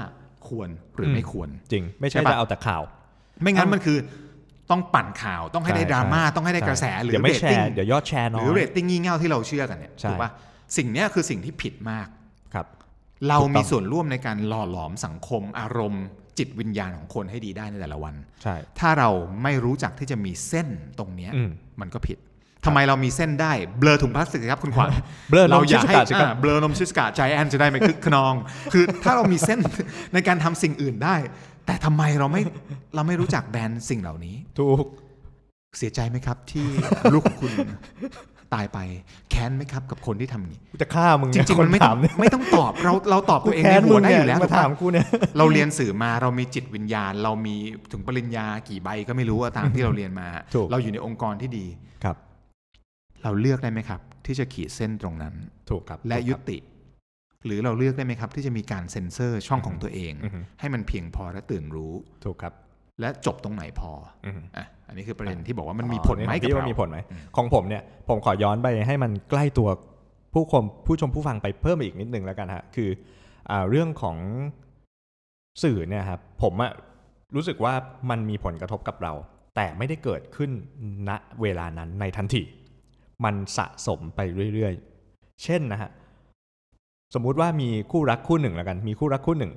[0.49, 2.83] ควรหรือไม่ควรอืม จริง ไม่ใช่ใช่ปะจะเอาแต่ข่าว
[3.43, 3.99] ไม่งั้นเอามัมันคือ
[4.71, 10.31] ต้องปั่นข่าวต้องให้ได้ใช่ดราม่าใช่ต้องให้ได้กระแสหรือเดี๋ยวไม่แชร์เรตติ้งเดี๋ยวยอดแชร์น้อยหรือเรตติ้งงี่เง่าที่เราเชื่อกันเนี่ยใช่ถูกปะ
[10.77, 12.09] สิ่งเนี้ยคือสิ่งที่ผิดมาก
[12.55, 12.67] ครับ
[13.29, 16.05] เราถูกต้องมีส่วนร่วมในการหล่อหลอมสังคม อารมณ์
[16.39, 19.11] จิตวิญญาณของคนให้ดีได้ในแต่ละวัน ใช่ ถ้าเรา
[19.43, 22.19] ไม่รู้จักที่จะมีเส้นตรงเนี้ยอืมมันก็ผิด
[22.67, 24.89] ทำไมเรามีเส้นได้ เบลอถุงพลาสติกครับคุณขวัญ
[25.31, 28.35] เบลอนเรามอชิยากสให้กาสิครับอ่าเบลอนมชิสกาใจแอนจะได้ไม่คึกขนอง
[28.73, 29.59] คือถ้าเรามีเส้น
[30.15, 31.17] ในการทำสิ่งอื่นได้
[31.67, 32.43] แต่ทำไมเราไม่
[32.95, 34.87] เราไม่รู้จักแบรนด์สิ่งเหล่านี้ ถูก
[35.79, 36.67] เสียใจไหมครับที่
[37.13, 37.53] ลูกของคุณ
[38.55, 38.79] ตายไป
[39.31, 45.07] แค้นไหมครับกับคนที่ทำอย่างนี้จะฆ่ามึงจริงๆมันไม่คต้ถาองเนี่ยไม่ต้องตอบเราเราตอบตัวเองแค้ในนหัมึวงได้เนี่อยยู่แล้วมาถูกปะถามกูเนี่ย
[45.39, 47.57] เราเรียนสื่อมาเรามีจิตวิญญาณ เรามี
[47.93, 51.67] ถึงปริญญากี่ใบก็ไม่รู้ว่าตามที่เราเรียนมาถูกเราอยู่ในองค์กรที่ดี
[52.05, 52.17] ครับ
[53.25, 55.35] เราเลือกได้ไหมครับ ที่จะขีดเส้นตรงนั้น
[55.71, 56.59] ถูกครับและถูกครับยุติ
[57.47, 61.93] หรือเราเลือกได้ไหมครับ ที่จะมีการเซ็นเซอร์ช่องของตัวเองอือฮึให้มันเพียงพอและตื่นรู้
[62.25, 62.55] ถูกครับ
[63.01, 63.93] และจบตรงไหนพอ
[64.27, 66.99] อือฮึอะอันนี้คือประเด็นที่บอกว่ามันมีอ๋อผลไหมนี่กับพี่ว่าเรามีผลไหม
[67.37, 69.69] ของผมเนี่ยผมขอย้อนไปให้มันใกล้ตัว
[70.33, 72.91] ผู้ชมผู้ชมผู้ฟังไปเพิ่มอีกนิดนึงแล้วกันฮะคือ
[73.51, 74.17] อ่าเรื่องของ
[75.63, 76.73] สื่อเนี่ยครับผมอะ
[77.35, 77.75] รู้สึกว่า
[78.11, 79.13] มันมีผลกระทบกับเรา
[79.57, 80.51] แต่ไม่ได้เกิดขึ้น
[81.09, 81.11] ณ
[81.43, 82.43] เวลานั้นในทันที
[83.25, 84.21] มันสะสมไป
[84.55, 85.91] เรื่อยๆ เช่นนะฮะ
[87.15, 89.53] สมมุติว่ามีคู่รักคู่หนึ่งแล้วกัน มีคู่รักคู่หนึ่ง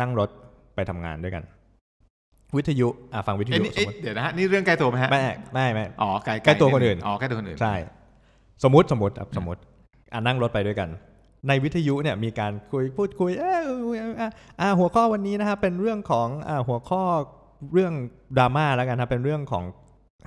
[0.00, 0.30] นั่งรถ
[0.74, 1.44] ไปทำงานด้วยกัน
[2.56, 5.20] วิทยุอะฟังวิทเอ้ยยุนี่สมเอ้ยมติเดี๋ยวนะฮะนี่เรื่องใกล้ตัวไหมฮะไม่
[5.54, 7.74] ไม่ไม่อ๋อใกล้ใกล้ตัวคนอื่นอ๋อใกล้ตัวคนอื่นใช่
[8.64, 9.60] สมมติสมมติครับสมมติ
[10.12, 10.88] อะนั่งรถไปด้วยกัน
[11.48, 13.62] ในวิทยุเนี่ยมีการคุยพูดคุยเออ
[14.20, 17.02] อะอะหัวข้อวันนี้นะครับเป็นเรื่องของอะหัวข้อ
[17.72, 17.92] เรื่อง
[18.36, 19.64] ดราม่าแล้วกันครับเป็นเรื่องของ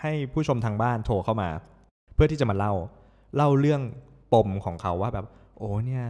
[0.02, 1.50] ให้ผู้ชมทางบ้านโทรเข้ามา
[2.14, 2.74] เพื่อที่จะมาเล่า
[3.36, 3.82] เล่าเรื่อง
[4.34, 5.26] ปมของเขาว่าแบบ
[5.58, 6.06] โอ้เนี่ย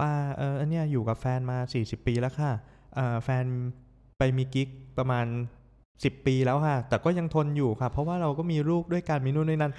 [0.00, 2.52] ป้าเออเนี่ยอยู่กับแฟนมา 40 ปีแล้วค่ะ
[3.24, 3.44] แฟน
[4.18, 5.26] ไปมีกิ๊กประมาณ
[6.04, 9.72] 10 ปีแล้วค่ะ แต่ก็ยังทนอยู่ค่ะ เพราะว่าเราก็มีลูกด้วยกันมีนู่นนี่นั่น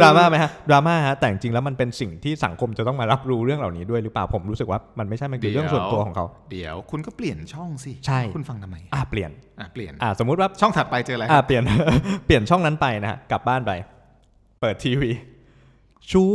[0.00, 9.30] ดราม่าไหมฮะดราม่าฮะแต่จริงๆแล้วมันเป็นสิ่งที่สังคมจะต้องมารับรู้เรื่องเหล่านี้ด้วยหรือเปล่าผมรู้สึกว่ามันไม่ใช่มันคือเรื่องส่วนตัวของเขาเดี๋ยวคุณก็เปลี่ยนช่องสิใช่คุณฟังทำไมอะเปลี่ยน
[9.60, 11.62] อะเปลี่ยนอะสมมุติว่าช่องถัดไปเจออะไรอะเปลี่ยน
[12.26, 13.72] เปลี่ยนช่องนั้นไปนะฮะกลับบ้านไป
[14.60, 15.10] เปิดทีวี
[16.10, 16.30] ชู้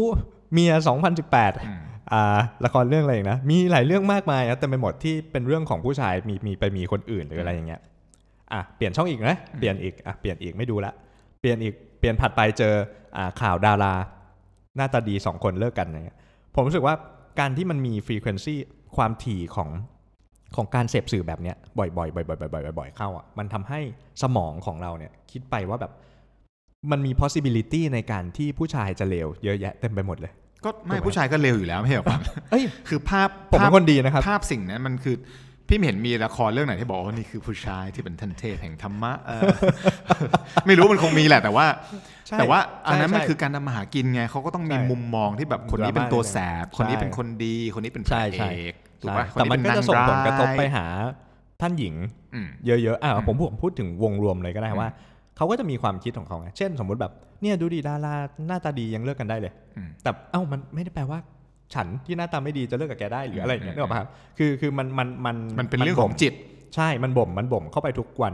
[0.53, 1.81] เมีย 2018อืม
[2.13, 7.81] อ่าละครเรื่องอะไรอีกนะ มีหลายเรื่องมากมายนะแต่ไปหมดที่เป็นเรื่องของผู้ชายมีมีไปมีคนอื่นหรืออะไรอย่างเงี้ย
[8.53, 10.93] อะเปลี่ยนช่องอีกนะเปลี่ยนอีกอะเปลี่ยนอีกไม่ดูละ
[11.39, 12.73] เปลี่ยนอีกเปลี่ยนผัดไปเจอ
[13.17, 13.93] อ่าข่าวดารา
[14.75, 16.17] หน้าตาดีสองคนเลิกกันอะไรเงี้ย
[16.55, 16.95] ผมรู้สึกว่า
[17.39, 18.55] การที่มันมีฟรีเควนซี
[18.95, 19.69] ความถี่ของ
[20.55, 23.79] ของการเสพสื่อแบบเนี้ยบ่อยๆบ่อยๆบ่อยๆบ่อยๆบ่อยๆเข้าอะมันทำให้
[24.21, 25.91] สมองของเราเนี่ยคิดไปว่าแบบ
[26.91, 30.31] มันมี possibility ในการที่ผู้ชายจะเลวเยอะแยะเต็มไปหมดเลย
[30.65, 32.17] ก็ไม่ถูกไหมผู้ชายก็เร็วอยู่แล้วไม่ใช่เหรอ
[32.51, 35.15] เอ้ยคือภาพผมเป็ภาพนคนดีนะครับ ภาพสิ่งนั้นมันคือ
[35.71, 39.41] พี่ไม่เห็นมีละครเรื่องไหนที่บอกว่านี่คือผู้ชายที่เป็นทันเทพแห่งธรรมะเออ
[40.67, 41.65] ไม่รู้มันคงมีแหละ แต่ว่า
[42.27, 50.85] ใช่แต่ว่าอันนั้นใช่มันใช่คือการทำมาหากินไงเขาก็ต้องมีใช่มุมมองที่แบบคนนี้เป็นตัวแสบ คนนี้เป็นคนดีคนนี้เป็นพใช่ระใช่เอกถูกปะใช่แต่มันก็จะส่งผลกระทบไปหา
[51.61, 51.95] ท่านหญิง
[52.33, 54.89] อืมเยอะๆอะผมผมพูดถึงวงรวมเลยก็ได้อืมว่า
[55.37, 58.15] เขาก็จะมีความคิดของเขาไงเช่น สมมุติแบบเนี่ยดูดีดารา
[58.47, 61.19] หน้าตาดียังเลิกกันได้เลยอืมแต่เอ้ามันไม่ได้แปลว่า
[61.75, 66.33] ฉันที่หน้าตาไม่ดีจะเลิกกับแกได้หรืออะไรอย่างเงี้ยอืมนึกออกปะครับคือคือมันมันมันมันเป็นเรื่องของบ่มจิต
[66.75, 68.33] ใช่มันบ่มมันบ่มเข้าไปทุกวัน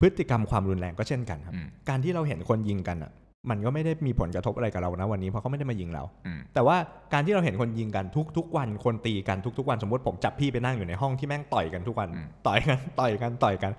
[0.00, 3.12] พฤติกรรมความรุนแรงก็เช่นกันครับอืมการที่เราเห็นคนยิงกันอะ
[3.50, 6.76] มันก็ไม่ได้มีผลกระทบอะไรกับเรานะวันนี้เพราะเขาไม่ได้มายิงเราอืมแต่ว่า
[7.12, 13.72] การที่เราเห็นคนยิงกันทุกทุกวันคนตีกันทุกทุกวันสมมติผมจับพี่ไปนั่งอยู่ในห้องที่แม่งต่อยกันทุกวันอืมต่อยกันต่อยกันต่อยกัน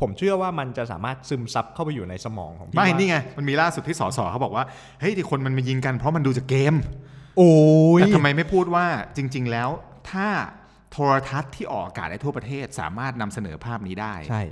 [0.00, 4.64] ผมเชื่อว่ามันจะสามารถซึมซับเข้าไปอยู่ในสมองของพี่ไม่ว่านี่ไง มันมีล่าสุดที่สสเขาบอกว่า
[5.00, 6.74] เฮ้ยที่คนมันมายิงกันเพราะมันดูจากเกม
[7.40, 7.54] โอ้
[7.98, 9.68] ยแต่ทำไมไม่พูดว่าจริง ๆ แล้ว
[10.10, 10.28] ถ้า
[10.92, 14.42] โทรทัศน์ที่ออกอากาศได้ทั่วประเทศสามารถนำเสนอภาพนี้ได้ ใช่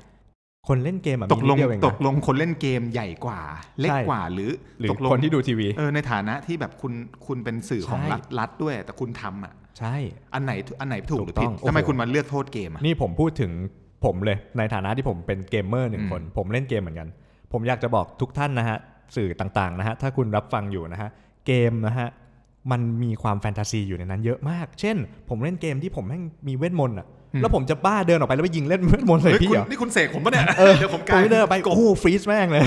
[0.68, 3.40] คนเล่นเกมอะตมีกนิลดงเดียวเองตนะกลงคนเล่นเกมใหญ่กว่า
[3.81, 6.92] เล็กใช่กว่าหรือหรือตกลงคนที่ดูทีวีเออในฐานะที่แบบคุณ
[7.27, 9.96] คุณเป็นสื่อของใช่รัฐรัฐด้วย แต่คุณทำอะ ใช่
[10.35, 13.53] อันไหนอันไหนถูกถูกหรือผิดต้องทำไมโอ้โหคุณมาเลือกโทษเกมอะนี่ผมพูดถึง
[14.05, 17.09] ผมเลยในฐานะที่ผมเป็นเกมเมอร์หนึ่งอืมคน ผมเล่นเกมเหมือนกัน
[17.53, 18.79] ผมอยากจะบอกทุกท่านนะฮะ
[19.16, 21.11] สื่อต่างๆนะฮะถ้าคุณรับฟังอยู่นะฮะ
[21.46, 22.09] เกมนะฮะ
[22.71, 24.97] มันมีความแฟนตาซีอยู่ในนั้นเยอะมาก เช่น
[25.29, 27.07] ผมเล่นเกมที่ผมแม่งมีเวทมนต์อะ
[27.40, 32.62] แล้วผมจะบ้าเดินออกไปแล้วไปยิงเล่นเวทมนต์ใส่เฮ้ยพี่คุณเหรอ นี่คุณเสกผมปะเนี่ยเออเดี๋ยวผมกผลายมเดินออกไปกบโอ้โห freeze แม่งเลย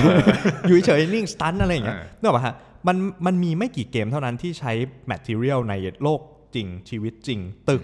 [0.68, 2.54] อยู่เฉยๆนิ่ง stun อะไรอย่างเงี้ยเออนึกออกปะฮะ
[2.86, 4.72] มันมันมีไม่กี่เกมเท่านั้นที่ใช้
[5.06, 6.20] material ในโลก
[6.54, 7.82] จริงชีวิตจริงตึก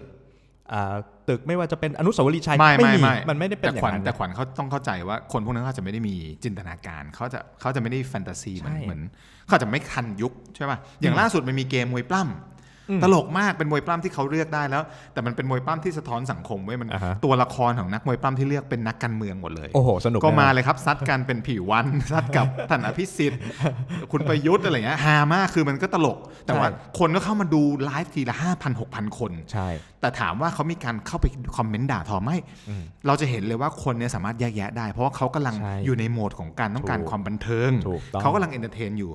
[0.73, 0.94] อ่า
[1.29, 6.14] ตึก ไม่ว่าจะเป็นอนุสาวรีย์ชัยไม่ไม่มีไม่มันไม่ได้เป็นแต่อย่าขวัญงนั้นแต่ขวัญเขาต้องเข้าใจว่าคนพวกนั้นเขาจะไม่ได้มี
[6.45, 9.01] จินตนาการเขาจะเขาจะไม่ได้แฟนตาซีเหมือนใช่เหมือน
[9.49, 12.35] เขาจะไม่ทันยุคใช่ป่ะอย่างล่าสุดมันมีเกมมวยปล้ำอืม
[13.03, 23.40] ตลกมากเป็นมวยปล้ำที่เขาเลือกได้แล้ว แต่มันเป็นมวยปล้ำที่สะท้อนสังคมเว้ยมันอ่าฮะตัวละครของนักมวยปล้ำที่เลือกเป็นนักการเมืองหมดเลยโอ้โหสนุกก็มาแน่นอนเลยครับซัดกันเป็นผิววันซัดกับท่านอภิสิทธิ์
[24.12, 29.68] คุณประยุทธ์อะไรเงี้ยฮามากคือมันก็ตลก แต่ว่าคนก็เข้ามาดูไลฟ์ทีละห้าพันหกพันคนใช่
[30.01, 32.31] แต่ถามว่าเขามีการเข้าไปคอมเมนต์ด่าทอไหม
[32.68, 39.11] อืมเราจะเห็นเลยว่าคนเนี่ยสามารถแยกแยะได้ เพราะว่าเขากำลังใช่อยู่ในโหมดของการต้องการถูกความบันเทิงถูกต้องเขากำลัง entertain อยู่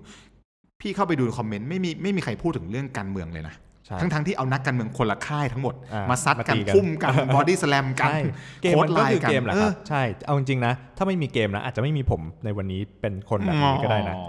[0.83, 8.19] พี่เข้าไปดูคอมเมนต์ไม่มีไม่มีใครพูดถึงเรื่องการเมืองเลยนะใช่ทั้งทั้งๆที่เอานักการเมืองคนละค่ายทั้งหมดอ่ามมาซัดกันมาตีกันพุ่มกัน body slam กันใช่
[8.61, 14.25] เกมโค้มัดนไลก็คือน์กันเกมแหละเอครัอบใช่ เอาจริงๆนะ ถ้าไม่มีเกมนะ อาจจะไม่มีผมในวันนี้เป็นคนแบบนี้ก็ได้นะอ๋อ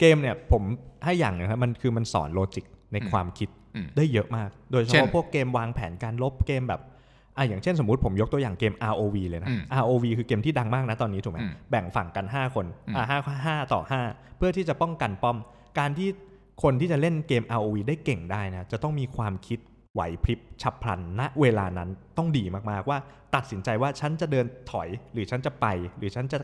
[0.00, 0.62] เกมเนี่ยผม
[1.04, 6.80] ให้อย่างหนึงครับมันคือมันสอน logicในความคิดอืมได้เยอะมาก โดยเฉเช่นพาะพวกเกมวางแผนการลบเกมแบบ
[7.36, 15.36] อะอย่างเช่นสมมติผมยกตัวอย่างเกม ROV เลยนะอืม ROV คือเกมที่ดังมากนะตอนนี้ถูกไหมอืมแบ่งฝั่งกัน 5 คนอืมอะห้าห้าต่อ 5 เพื่อที่จะป้องกันป้อม
[15.78, 16.08] การที่
[16.62, 19.58] คนที่จะเล่นเกม ROV ได้เก่งได้นะ จะต้องมีความคิด
[19.94, 22.98] ไหวพริบฉับพลันณเวลานั้นต้องดีมากๆว่า
[23.34, 25.66] ตัดสินใจว่าฉันจะเดินถอยหรือฉันจะไป
[25.98, 26.38] หรือฉันจะ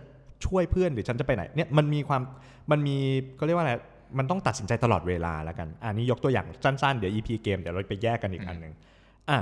[0.46, 2.22] ช่วยเพื่อนหรือฉันจะไปไหนเนี่ยมันมีความ
[2.70, 2.96] มันมี
[3.38, 3.74] ก็เรียกว่าอะไร
[4.18, 8.72] มันต้องตัดสินใจตลอดเวลาแล้วกัน อันนี้ยกตัวอย่างสั้นๆ เดี๋ยว EP เกมเดี๋ยวเราไปแยกกันอีกอันหนึ่ง
[9.30, 9.38] อะ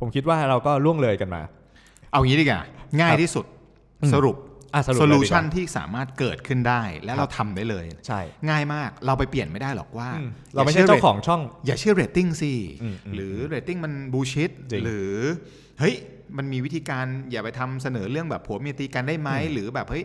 [0.00, 1.42] ผมคิดว่าเราก็ล่วงเลยกันมา
[2.10, 2.62] เอางี้ดีกว่า
[3.00, 3.44] ง่ายที่สุด
[4.02, 4.51] อืมสรุปอะสรุป
[4.82, 15.12] solution ดีกว่าที่สามารถเกิดขึ้นได้ และครับเราทำได้เลยใช่ง่ายมากเราไปเปลี่ยนไม่ได้หรอกว่าอืมเราไม่ใช่เจ้าของช่อง อย่าเชื่อเรตติ้งสิอืมอืมหรือเรตติ้งมัน bullshit จริงหรือ
[15.80, 15.94] เฮ้ย
[16.36, 20.04] มันมีวิธีการอย่าไปทำเสนอเรื่องแบบผัวเมียตีกันได้ไหมอืมหรือแบบเฮ้ย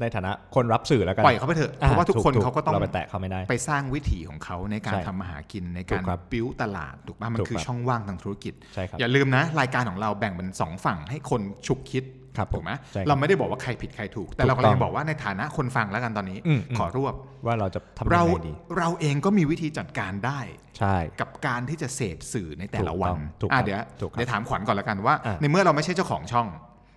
[0.00, 12.04] ในฐานะคนรับสื่อแล้วกันปล่อยเขาไปเถอะเพราะว่าทุกคนถูเขาก็ต้องเราไปแตะเขาไม่ได้ ไปสร้างวิถีของเขาในการใช่ทำมาหากินในถูการกครับปิ้วตลาดถูกป่ะมันถูกคือครับช่องว่างทางธุรกิจใช่ครับอย่าลืมนะ รายการของเราแบ่งเป็นสองฝั่งให้คนฉุกคิด
[12.36, 17.14] ครับถูกไหมใช่ครับเราไม่ได้บอกว่าใครผิดใครถูก แต่ถูกเรากำลังต้องจะบอกว่าในฐานะคนฟังแล้วกันตอนนี้อืมอืมขอรวบ
[17.46, 20.40] ว่าเราจะทำยังเราไงดีเราเองก็มีวิธีจัดการได้
[20.78, 26.46] ใช่กับการที่จะเสพสื่อในแต่ละวันถูกต้องอะถูกเดี๋ยวถูกครับเดี๋ยวถามขวัญก่อนละกันว่าอะในเมื่อเราไม่ใช่เจ้าของช่อง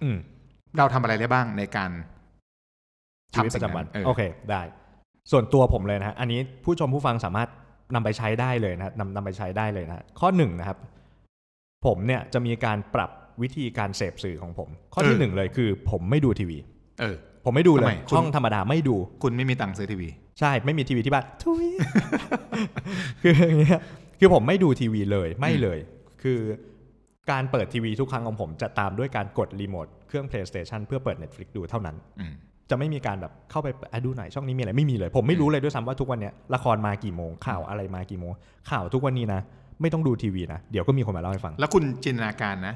[0.03, 0.17] อืม
[0.77, 1.91] เราทำอะไรได้บ้างในการ
[3.33, 4.21] ชีวิตทำปสิ่ระงจำวันนั้นเออโอเค
[4.51, 4.61] ได้
[5.31, 7.49] ส่วนตัวผมเลยนะฮะอันนี้ผู้ชมผู้ฟังสามารถ
[7.95, 10.77] นำไปใช้ได้เลยนะนำนำไปใช้ได้เลยนะฮะข้อหนึ่งนะครับ
[11.85, 16.57] ผมเนี่ยจะมีการปรับ วิธีการเสพสื่อของผม ข้อที่หนึ่งเลยคือ ผมไม่ดูทีวี
[16.99, 21.65] เออ ผมไม่ดูเลทำไมยคุณช่องธรรมดาไม่ดู คุณไม่มีตังค์ซื้อทีวี ใช่ ไม่มีทีวีที่บ้านทุย
[23.21, 23.81] คืออย่างเงี้ย
[24.19, 25.79] คือผมไม่ดูทีวีเลย ไม่เลย
[26.23, 26.39] คือ
[27.31, 32.33] การเปิดทีวีทุกครั้งของผมจะตามด้วยการกดรีโมทเครื่อง PlayStation เพื่อเปิด Netflix ดูเท่านั้นอืม
[32.69, 38.31] จะไม่มีการแบบเข้าไปอะดูหน่อยช่องนี้มีอะไรไม่มีเลย ผมไม่รู้เลยด้วยซ้ำว่าทุกวันเนี้ยละครมากี่โมงข่าวอะไรมากี่โมง
[38.69, 39.41] ข่าวทุกวันนี้นะ
[39.81, 42.75] ไม่ต้องดูทีวีนะ เดี๋ยวก็มีคนมาเล่าให้ฟัง แล้วคุณจินตนาการนะ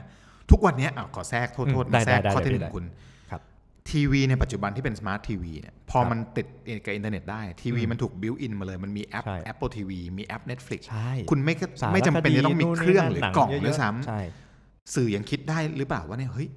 [0.52, 2.86] ทุกวันเนี้ยอะขอแทรกโทษอืมโทษได้มาแทรกได้ข้อที่หได้นึ่ได้งคุณ
[3.32, 3.42] ครับ
[3.90, 6.46] ทีวีในปัจจุบันที่เป็นสมาร์ททีวีเนี่ยพอครับมันติด
[6.86, 16.48] กับอินเทอร์เน็ตได้ ทีวีอืมมันถูก built-in มาเลย มันมีแอปใช่ Apple TV มีแอป Netflix ใช่คุณไม่ก็สารไม่จำเป็นจะต้องมีคดีเครื่องนู่นหรืนี่อกล่องนั่นด้วยซ้ใช่ำสื่อยังคิดได้หรือเปล่าว่าเนี่ยเฮ้ย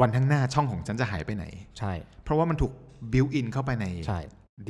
[0.00, 1.44] วันข้างหน้าช่องของฉันจะหายไปไหน
[1.78, 1.92] ใช่
[2.24, 2.72] เพราะว่ามันถูก
[3.12, 4.20] บิวอินเข้าไปในใช่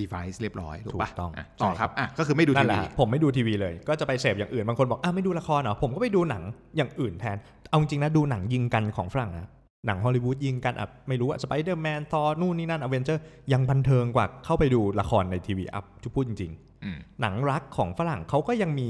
[0.01, 6.43] device เรียบร้อยถูกถูกปะต้องะต่อใช่ครับอะก็คือไม่ดูนั่ทีนแหละวีฮะผมไม่ดูทีวีเลย ก็จะไปเสพอย่างอื่นบางคนบอกอ้าวไม่ดูละครเหรอผมก็ไปดูหนัง
[6.77, 7.37] อย่างอื่นแทน
[7.71, 9.49] เอาจริงนะดูหนังยิงกันของฝรั่งนะ
[9.87, 16.53] หนังฮอลลีวูดยิงกันอะไม่รู้อะสไปเดอร์แมนทอนู่นนี่นั่นอเวนเจอร์ยังบันเทิงกว่าเข้าไปดูละครในทีวีอัพจะพูดจริง
[16.85, 18.87] อืมๆหนังรักของฝรั่งเขาก็ยังมี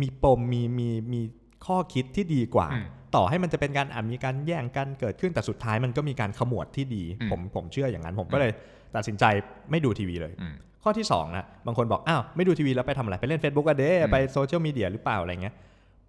[0.00, 1.20] มีปมมีมีมี
[1.66, 8.52] ข้อคิดที่ดีกว่าอืมต่อให้มันจะเป็นการอะมีการแย่งกันเกิดขึ้นแต่สุดท้ายมันก็มีการขมวดที่ดีอืมผมผมเชื่ออย่างนั้นผมก็เลย
[8.94, 9.24] ตัดสินใจ
[9.70, 15.54] ไม่ดูทีวีเลยอืมข้อที่2นะบางคนบอกอ้าวไม่ดูทีวีแล้วไปทำอะไรไปเล่น Facebook อะเด้อืมไปโซเชียลมีเดียหรือเปล่าอะไรเงี้ย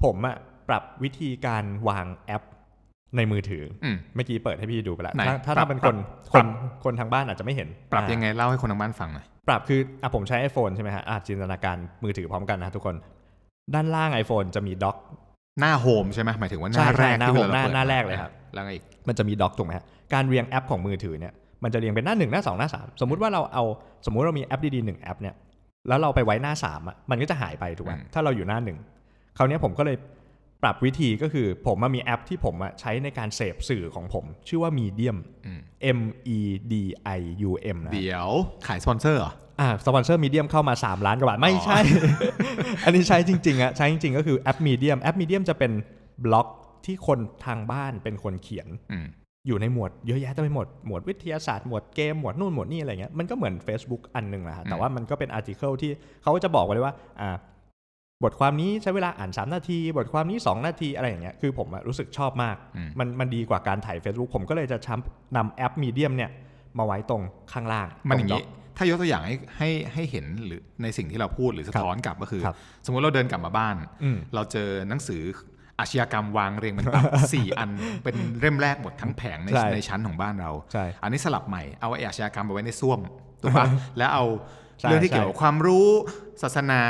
[0.03, 0.35] ผมอะ
[0.69, 2.43] ปรับวิธีการวางแอป
[3.17, 5.97] ในมือถืออืมเมื่อกี้เปิดให้พี่ดูไปแล้วไหนถ้าถ้าปรับถ้าเป็นปครันบ
[6.33, 6.47] คน
[6.83, 12.95] คนทางบ้านอาจจะไม่เห็น ปรับอ่ายังไงเล่าให้คนทางบ้านฟังหน่อยปรับคืออะผมใช้ iPhone ใช่ไหมฮะอาจินตนาการมือถือพร้อมกันนะทุกคน
[13.73, 14.97] ด้านล่าง iPhone จะมีด็อก
[15.59, 23.63] หน้าโฮมใช่ไหมหมายถึงว่าหใช่น้าแรกใช่หน้าที่โฮเวมลาหน้าเปิดหน้าแรกเลยครับแล้วไงอีกมันจะมีด็อกถูกไหมฮะการเรียงแอปของมือถือเนี่ยมันจะเรียงเป็นหน้าหนึ่งหน้าสองหน้าสามสมมุติว่าเราเอา
[24.05, 25.35] สมมุติเรามีแอปดีๆหนึ่งแอปเนี่ย
[25.87, 28.77] แล้วเราไปไว้หน้าสามอะมันก็จะหายไปถูกไหมอืมถ้าเราอยู่หน้าหนึ่ง
[29.37, 29.95] คราวเนี้ยผมก็เลย
[30.65, 35.59] ปรับวิธีก็คือผมมามีแอปที่ผมอะใช้ในการเสพสื่อของผม ชื่อว่า Medium อืม
[35.97, 35.99] M
[36.37, 36.39] E
[36.71, 36.73] D
[37.17, 38.29] I U M นะเดี๋ยว
[38.67, 41.79] ขายสปอนเซอร์เหรออ่าสปอนเซอร์ Medium เข้ามา 3 ล้านกว่าบาท ไม่ใช่
[42.85, 45.71] อันนี้ใช้จริงๆอะใช้จริงๆ ก็คือแอป Medium แอป Medium จะเป็น
[46.25, 46.47] บล็อก
[46.85, 49.07] ที่คนทางบ้านเป็นคนเขียนอืม
[49.47, 57.35] อยู่ในหมวดเยอะแยะเต็มไปหมด หมวดวิทยาศาสตร์หมวดเกมหมวดนู่นหมวดนี่อะไรเงี้ยมันก็เหมือน Facebook อันหนึ่งแหละฮะแต่ว่ามันก็เป็น article ที่เขาก็จะบอกไว้เลยว่าอ่า
[58.25, 66.29] บทความนี้ใช้เวลาอ่าน 3 นาที บทความนี้ 2 นาทีอะไรอย่างเงี้ยคือผมอะรู้สึกชอบมากอืมมันมันดีกว่าการถ่าย Facebook ผมก็เลยจะช้ำนำแอปมีเดียมเนี่ย
[66.77, 68.43] มาไว้ตรงข้างล่าง มันอย่างนี้นี้
[68.77, 75.21] ถ้ายกตัวอย่างให้ให้ให้เห็นหรือในสิ่งที่เราพูดหรือสะท้อนกลับก็คือครับสมมุติเราเดินกลับมาบ้านอืมเราเจอหนังสือ
[75.79, 77.69] อาชญากรรมวางเรียงเป็นตับสี่อัน
[78.03, 82.99] เป็นเล่มแรกหมดทั้งแผงในใช่ในชั้นของบ้านเราใช่อันนี้สลับใหม่เอาไอ้อาชญากรรมไปไว้ในส้วม
[83.41, 85.89] ถูกปะแล้วเอาใช่ เรื่องที่เกี่ยวกับความรู้
[86.43, 86.81] ศาสนา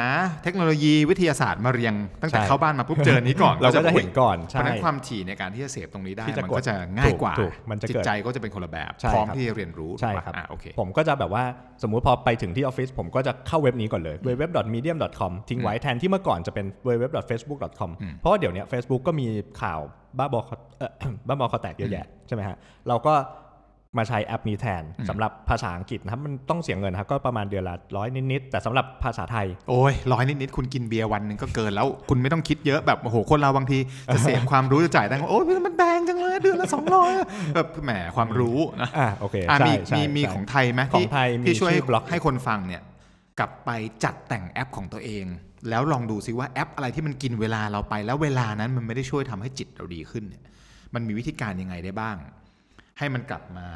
[0.44, 11.44] เทคโนโลยีวิทยาศาสตร์มาเรียง ตั้งแต่ใช่เข้าบ้านมาปุ๊บเจออนนี้ก่อนเราก็จะอุ๊ยเห็นก่อนเพใช่ราะฉะนั้นความถี่ในการที่จะเสพตรงนี้ได้ที่จะมันกดก็จะง่ายกว่าถูกถูกมันจะจิเกิตดใจก็จะเป็นคนละแบบใช่พร้อมครับที่จะเรียนรู้ใช่ถูกปะครับอะโอเคผมก็จะแบบว่า
[11.84, 19.28] สมมุติพอไปถึงที่ออฟฟิศผมก็จะเข้าเว็บนี้ก่อนเลย www.medium.com ทิ้งไว้แทนที่เมื่อก่อนจะเป็น www.facebook.com อืมเพราะว่าเดี๋ยวเนี้ย Facebook ก็มี
[19.62, 19.80] ข่าว
[20.18, 20.92] บ้าบอคอเอ่อ
[21.28, 23.14] บ้าบอคอแตกเยอะแยะใช่ไหมฮะเราก็
[23.98, 33.80] มาใช้แอปนี้แทนสำหรับภาษาอังกฤษนะครับมันต้องเสียเงินนะครับก็ประมาณเดือนละร้อยนิดๆแต่สำหรับภาษาไทย โอ้ยร้อยนิดๆคุณกินเบียร์วันหนึ่งก็เกินแล้วคุณไม่ต้องคิดเยอะแบบโอ้โหคนเราบางที
[34.14, 37.12] จะเสพความรู้จะจ่ายตังค์โอ้ยมันแพงจังเลยเดือนละสองร้อย
[37.56, 42.82] แบบแหมความรู้นะอ่าโอเคอะใช่มีใช่มีมีใช่ของไทยไหมของที่ไทยมีที่ช่วยชื่อ Block ให้คนฟังเนี่ย
[43.40, 43.70] กลับไป
[44.04, 45.26] จัดแต่งแอปของตัวเอง
[45.70, 50.44] แล้วลองดูซิว่าแอปอะไรที่มันกินเวลาเราไปแล้วเวลานั้นมันไม่ได้ช่วยทำให้จิตเราดีขึ้นเนี่ย
[50.94, 52.18] มันมีวิธีการยังไงได้บ้าง
[53.00, 53.68] ให้มันกลับมา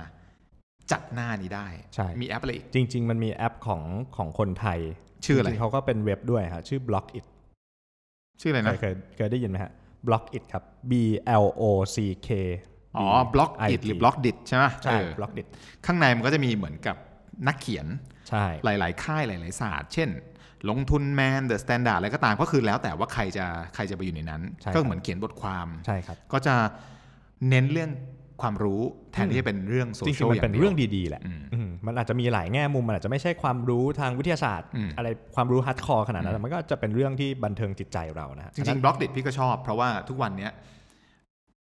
[0.92, 3.82] จัดหน้านี้ได้ ใช่ มีแอปอะไรอีก จริง ๆ มันมีแอปของ
[4.18, 4.80] ของคนไทย
[5.26, 7.26] ชื่ออะไรจริงๆเขาก็เป็นเว็บด้วยฮะชื่อ Block It
[8.42, 9.72] ชื่ออะไรเคนะยเคยเคยได้ยินไหมฮะ
[10.08, 10.94] Block It ครับ B
[11.44, 11.64] L O
[11.96, 12.30] C K
[12.98, 15.48] อ๋อ Block It หรือ Blockdit ใช่ไหมใช่เออ Block It
[15.86, 16.98] ข้างในมันก็จะมีเหมือนกับ
[17.48, 17.88] นักเขียน
[18.30, 20.10] ใช่หลาย ๆ ค่ายหลาย ๆ ศาสตร์ เช่น
[20.70, 26.56] ลงทุนแมน The Standard อะไรก็ตามก็คือแล้วแต่ว่าใครจะใครจะไปอยู่ในนั้นใช่ครับก็เหมือนเขียนบทความใช่ครับก็จะ
[27.50, 27.90] เน้นเรื่อง
[28.42, 28.82] ความรู้
[29.14, 40.52] แทนที่จะเป็นเรื่องโซเชียลจริงๆมันอย่างเป็นเดียวเรื่องดีๆแหละอืมอืมมันอาจจะมีหลายแง่มุมมันอาจจะไม่ใช่ความรู้ทางวิทยาศาสตร์อืมอะไรความรู้ hardcore ขนาดนั้นแต่มันก็จะเป็นเรื่องที่บันเทิงจิตใจเรานะฮะจริงๆ Blockdit พี่ก็ชอบ เพราะว่าทุกวันเนี้ย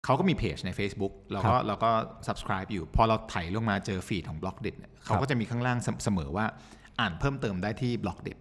[0.05, 1.91] เขาก็มีเพจใน Facebook เราก็เราก็
[2.27, 4.71] subscribe อยู่ พอเราไถลงมาเจอฟีดของ Blockdit
[5.05, 6.45] เขาก็จะมีข้างล่างเสมอว่า
[6.99, 8.33] อ่านเพิ่มเติมได้ที่ Blockdit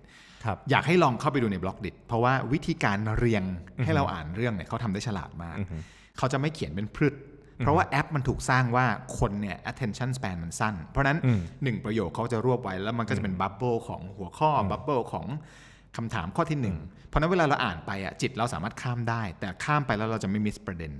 [0.44, 3.42] ครับอยากให้ลองเข้าไปดูใน Blockdit เพราะว่าวิธีการเรียง
[3.85, 5.77] ให้เราอ่านเรื่องเนี่ยเขาทำได้ฉลาดมากอือฮึ
[6.18, 7.14] เขาจะไม่เขียนเป็นพรืด
[7.59, 8.87] เพราะว่าแอปมันถูกสร้างว่า
[9.19, 15.27] คนเนี่ย attention span มันสั้น เพราะฉะนั้นอืมหนึ่งประโยคเขาจะรวบไว้แล้วมันก็จะเป็น bubble ของหัวข้อ bubble ของ
[15.97, 16.77] คำถามข้อที่หนึ่ง
[17.09, 20.92] เพราะฉะนั้นเวลาเราอ่านไปอะจิตเราสามารถข้ามได้ แต่ข้ามไปแล้วเราจะไม่ miss ประเด็น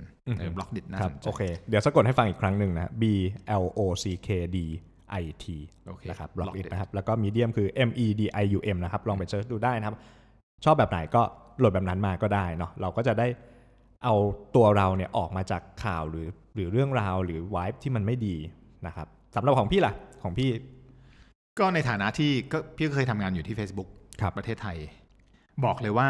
[0.55, 3.03] Blockdit น่าสนใจครับโอเค เดี๋ยวสะกดให้ฟังอีกครั้งหนึ่งนะฮะ B
[3.63, 4.57] L O C K D
[5.21, 5.45] I T
[5.87, 8.77] โอเคนะครับ Block Block It It นะครับ แล้วก็ Medium คือ M E D I U M
[8.83, 9.95] นะครับ ลองไป search ดูได้นะครับ
[10.65, 11.21] ชอบแบบไหนก็
[11.59, 13.27] โหลดแบบนั้นมาก็ได้เนาะเราก็จะได้
[14.03, 14.15] เอา
[14.55, 18.35] ตัวเราเนี่ยออกมาจากข่าวหรือหรือเรื่องราวหรือวายที่มันไม่ดี
[18.87, 20.49] นะครับสำหรับของพี่ล่ะของพี่
[21.59, 23.89] ก็ในฐานะที่ก็พี่ก็เคยทำงานอยู่ที่ Facebook
[24.21, 24.77] ครับประเทศไทย
[25.65, 26.09] บอกเลยว่า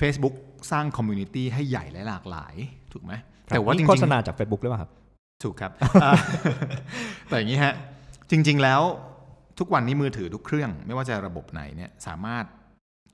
[0.00, 0.34] Facebook
[0.70, 2.54] สร้าง community ให้ใหญ่และหลากหลาย
[2.92, 3.12] ถูกไหม
[3.46, 4.90] แต่ว่าจนี่ริงโฆๆษณาจาก Facebook หรือเปล่าครับ
[5.44, 5.72] ถูกครับ
[6.04, 6.12] อ่า
[7.28, 7.74] แต่อย่างนี้ฮะ
[8.30, 8.80] จริง ๆแล้ว
[9.58, 12.44] ทุกวันนี้มือถือทุกเครื่อง ไม่ว่าจะระบบไหนเนี่ยสามารถ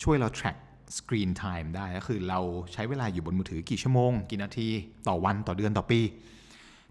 [0.03, 0.57] ช่วยเรา track
[0.99, 2.41] screen time ได้ก็คือเรา
[2.73, 4.69] ใช้เวลาอยู่บนมือถือกี่ชั่วโมง กี่นาที
[5.09, 6.01] ต่อวันต่อเดือนต่อปี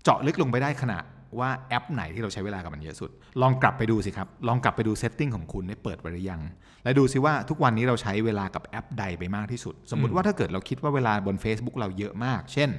[0.04, 1.04] เจาะลึกลงไปได้ขนาด
[1.40, 3.10] ว่าแอปไหนที่เราใช้เวลากับมันเยอะสุด
[3.42, 6.42] ลองกลับไปดูสิครับ ลองกลับไปดูเซตติ้งของคุณได้เปิดไว้หรือยัง
[6.84, 12.70] และดูซิว่าทุกวันนี้เราใช้เวลากับแอปใดไปมากที่สุด สมมุติว่าถ้าเกิดเราคิดว่าเวลาบน Facebook เราเยอะมาก เช่น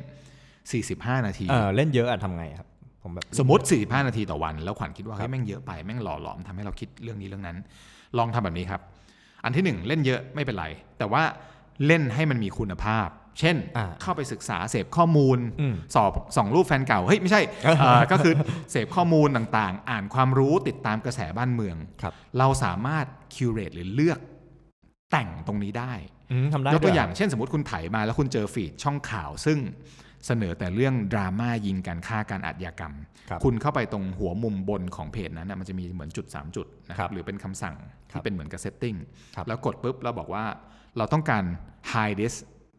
[0.58, 2.68] 45 นาทีเออเล่นเยอะอะทำไงครับ
[3.02, 7.56] ผมแบบสมมติ 45 นาทีต่อวัน แล้วขวัญคิดว่าเฮ้ยแม่งเยอะไปแม่งหล่อหลอมทำให้เราคิดเรื่องนี้เรื่องนั้น
[8.18, 8.80] ลองทำแบบนี้ครับ
[9.44, 10.66] อันที่หนึ่งเล่นเยอะไม่เป็นไร
[10.98, 11.22] แต่ว่า
[11.86, 13.08] เล่นให้มันมีคุณภาพ
[13.40, 17.42] เช่นอ่าเข้าไปศึกษาเสพข้อมูลอืมสอบส่องรูปแฟนเก่า เฮ้ย ไม่ใช่
[17.80, 18.34] เอ่อก็คือ
[18.70, 24.18] เสพข้อมูลต่างๆ อ่านความรู้ติดตามกระแสบ้านเมืองครับเราสามารถคิวเรตหรือเลือก
[25.10, 25.92] แต่งตรงนี้ได้
[26.30, 29.58] อืมทำได้ได้ยกตัวอย่างเช่นสมมติคุณไถมาแล้วคุณเจอฟีดช่องข่าวซึ่ง
[30.26, 32.94] เสนอแต่เรื่องดราม่ายิงการฆ่าการอาชญากรรม
[33.28, 37.76] ครับคุณเข้าไปตรงหัวมุมบนของเพจนั้นนะมันจะมีเหมือนจุด 3 จุดนะครับครับหรือเป็นคำสั่ง
[38.12, 38.94] ครัที่เป็นเหมือนกับ setting
[39.36, 40.44] ครับแล้วกดปุ๊บแล้วบอกว่า
[40.96, 41.44] เราต้องการ
[41.92, 42.34] hide this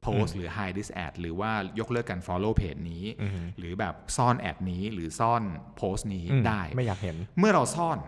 [0.06, 5.43] post หรือ hide this ad หรือว่ายกเลิกการ follow เพจนี้อืมหรือแบบซ่อน ad นี้หรือซ่อน
[5.77, 7.99] โพสต์นี้อืมได้ไม่อยากเห็น เมื่อเราซ่อน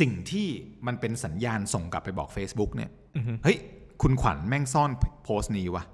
[0.00, 0.48] สิ่งที่
[0.86, 3.58] มันเป็นสัญญาณส่งกลับไปบอก Facebook เนี่ยอือฮึเฮ้ย
[4.02, 4.90] คุณขวัญแม่งซ่อน
[5.24, 5.84] โพสต์นี้วะ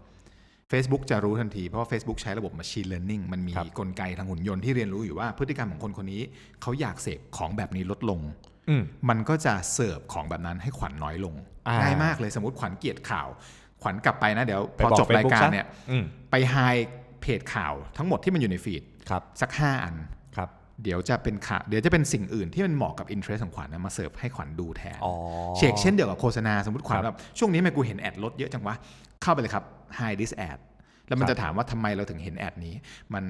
[0.72, 6.22] Facebook จะรู้ทันที เพราะว่า Facebook ใช้ระบบ Machine Learning มันมีครับกลไกทางหุ่นยนต์ที่เรียนรู้อยู่ว่าพฤติกรรมของคนคนนี้
[6.62, 8.20] เขาอยากเสพของแบบนี้ลดลง
[8.68, 11.34] อืมมันก็จะเสิร์ฟของแบบนั้นให้ขวัญน้อยลง
[11.66, 13.28] อ่าง่ายมากเลยสมมติขวัญเกลียดข่าว
[13.82, 16.56] ขวัญกลับไปนะเดี๋ยวไปพอบอกจบรายการ Facebook ซะเนี่ยอืมไปไฮ
[17.20, 19.94] เพจข่าวทั้งหมดที่มันอยู่ในฟีดครับสักห้าอัน
[20.36, 20.48] ครับ
[20.82, 25.14] เดี๋ยวจะเป็นข่าวเดี๋ยวจะเป็นสิ่งอื่นที่มันเหมาะกับ interest ของขวัญนะมาเสิร์ฟให้ขวัญดูแทนอ๋อ
[25.56, 28.74] เฉกเช่นเดียวกับโฆษณาสมมติขวัญครับแบบช่วงนี้ทำไมกูเห็น ad รถเยอะจังวะ
[29.22, 29.64] เข้าไปเลยครับ
[29.98, 30.58] hide this ad
[31.06, 32.74] แล้วมันครับจะถามว่าทำไมเราถึงเห็น ad นี้
[33.14, 33.24] มัน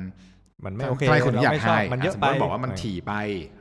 [0.64, 3.12] มันไม่โอเคทำไมคุณอยากเรไม่ชอบ hide มันเยอะสมไปมติบอกว่ามันถี่ไป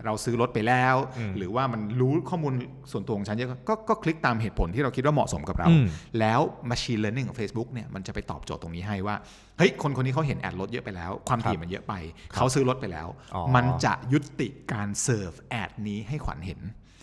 [0.06, 2.54] เราซื้อรถไปแล้วอืมหรือว่ามันรู้ข้อมูล
[2.92, 5.86] ส่วนตัวของฉันเยอะก็ก็คลิกตามเหตุผลที่เราคิดว่าเหมาะสมกับเราอืม
[6.20, 6.40] แล้ว
[6.72, 9.16] machine learning ของ Facebook เนี่ยมันจะไปตอบโจทย์ตรงนี้ให้ว่า
[9.58, 11.94] เฮ้ยคนคนนี้เขาเห็น ad รถเยอะไปแล้ว ความถี่มันเยอะไป
[12.36, 16.60] เขาซื้อรถไปแล้วอ๋อมันจะยุติการเสิร์ฟ ad นี้ให้ขวัญเห็น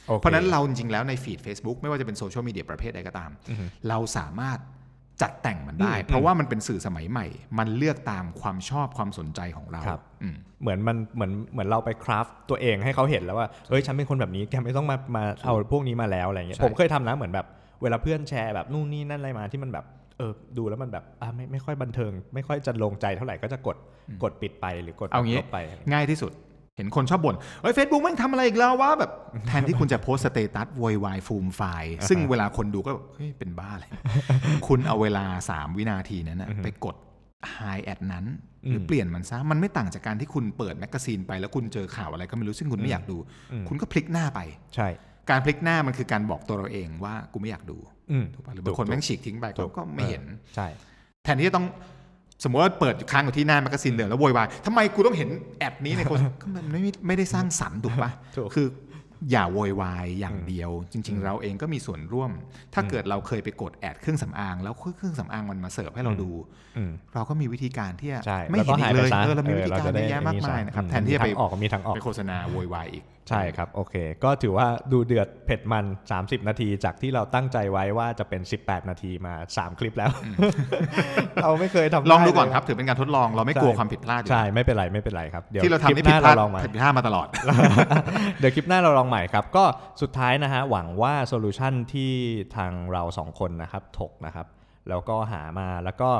[0.08, 4.58] โอเคเพราะฉะนั้นเราจริงๆแล้วในฟีด Facebook ไม่ว่าจะเป็นโซเชียลมีเดียประเภทใดก็ตามอือฮึเราสามารถ
[5.22, 7.26] จัดแต่งมันได้อืมเพราะว่ามันเป็นสื่อสมัยใหม่
[7.58, 17.46] มันเลือกตามความชอบความสนใจของเราครับอืมเหมือนมันเหมือนเหมือนเราไป craft ตัวเองให้เขาเห็นแล้วว่าเฮ้ยฉันเป็นคนแบบนี้แกไม่ต้องมามาเอาพวกนี้มาแล้วอะไรเงี้ยใช่ผมเคยทำนะเหมือนแบบ
[17.82, 19.84] เวลาเพื่อนแชร์แบบนู่นนี่นั่นอะไรมาที่มันแบบ
[20.18, 23.76] เออดูแล้วมันแบบอะไม่ไม่ค่อยบันเทิง ไม่ค่อยจะลงใจเท่าไหร่ก็จะกด
[24.22, 25.58] กดปิดไปหรือกดเอางี้ลบไป
[25.92, 26.32] ง่ายที่สุด
[26.76, 29.10] เห็นคนชอบบ่นเฮ้ยเฟซบุ๊กไม่งทำอะไรอีกแล้ววะแบบ
[29.48, 33.86] แทนที่คุณจะโพสต์ status โวยวายฟูมฟายซึ่งเวลาคนดูก็แบบเฮ้ยเป็นบ้าอะไร
[34.68, 36.96] คุณเอาเวลา 3 วินาทีนั้นนะไปกด
[37.56, 38.24] hide ad นั้น
[38.68, 43.16] หรือเปลี่ยนมันซะ มันไม่ต่างจากการที่คุณเปิด magazine ไปแล้วคุณเจอข่าวอะไรก็ไม่รู้ซึ่งคุณไม่อยากดู
[43.68, 44.40] คุณก็พลิกหน้าไป
[44.74, 44.88] ใช่
[45.30, 47.78] การพลิกหน้ามันคือการบอกตัวเราเองว่ากูไม่อยากดู
[48.12, 50.66] อืมถูกป่ะหรือบางคนแม่งฉีกทิ้งไปถูก็กก็ไม่เห็นใช่
[51.24, 51.66] แทนที่จะต้อง
[52.42, 58.66] สมมติว่าเปิดค้างอยู่ที่หน้า magazine เดิมแล้วโวยวายทำไมกูต้องเห็น ad นี้ในโฆษณาก็มันไม่ไม่ได้สร้างสรรค์ถูกปะถูกคือ
[59.30, 62.30] อย่าโวยวายอย่างเดียว จริง ๆ เราเองก็มีส่วนร่วม
[62.74, 66.30] ถ้าเกิดเราเคยไปกด ad เครื่องสำอาง แล้วเครื่องสำอางมันมาเสิร์ฟให้เราดู
[66.76, 75.84] อืมเราก็มีวิธีการที่จะใช่ไม่เห็นอีกเลยแวก็หาเอไปอซะเรามีวิธีการเออเยอะแยะมากมายนะครับแทนที่จะไปมีทางออกมีทางออกไปโฆษณาโวยวายอีกใช่ครับ โอเค ก็ถือว่าดูเดือดเผ็ดมัน
[76.16, 80.10] 30 นาที จากที่เราตั้งใจไว้ว่าจะเป็น 18 นาทีมา 3 คลิปแล้ว
[81.42, 87.26] เราไม่เคยทำลองดูไเยก่อนครับ ถือเป็นการทดลองเราไม่กลัวความผิดพลาดอยู่ใช่ ไม่เป็นไรไม่เป็นไรครับเดี๋ยวที่เราทำคนี่ผิดพลาดคลิปหผิดน้าเราลองใหม่ผิดพลาดมาตลอด
[88.38, 89.64] เดี๋ยวคลิปหน้าเราลองใหม่ครับ ก็
[90.02, 92.12] สุดท้ายนะฮะหวังว่า solution ที่
[92.56, 94.46] ทางเราสองคนนะครับถกนะครับ
[94.88, 96.10] แล้วก็หามาแล้วก็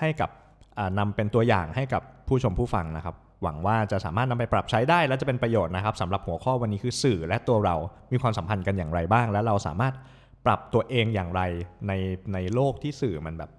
[0.00, 0.30] ให้กับ
[0.78, 7.76] อ่านำเป็นตัวอย่างให้กับผู้ชมผู้ฟังนะครับ หวังว่าจะสามารถนำไปปรับใช้ได้และจะเป็นประโยชน์นะครับสำหรับหัวข้อวันนี้คือสื่อและตัวเรา
[8.12, 9.94] มีความสัมพันธ์กันอย่างไรบ้าง และเราสามารถ
[10.46, 11.42] ปรับตัวเองอย่างไร
[11.88, 11.92] ใน
[12.34, 13.50] ในโลกที่สื่อมันแบบ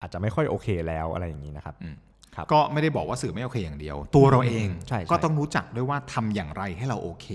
[0.00, 1.96] อาจจะไม่ค่อยโอเคแล้วอะไรอย่างนี้นะครับอืม
[2.36, 7.26] ครับก็ไม่ได้บอกว่าสื่อไม่โอเคอย่างเดียว ตัวเราเองใช่ใช่ก็ต้องรู้จักด้วยว่าทำอย่างไรให้เราโอเค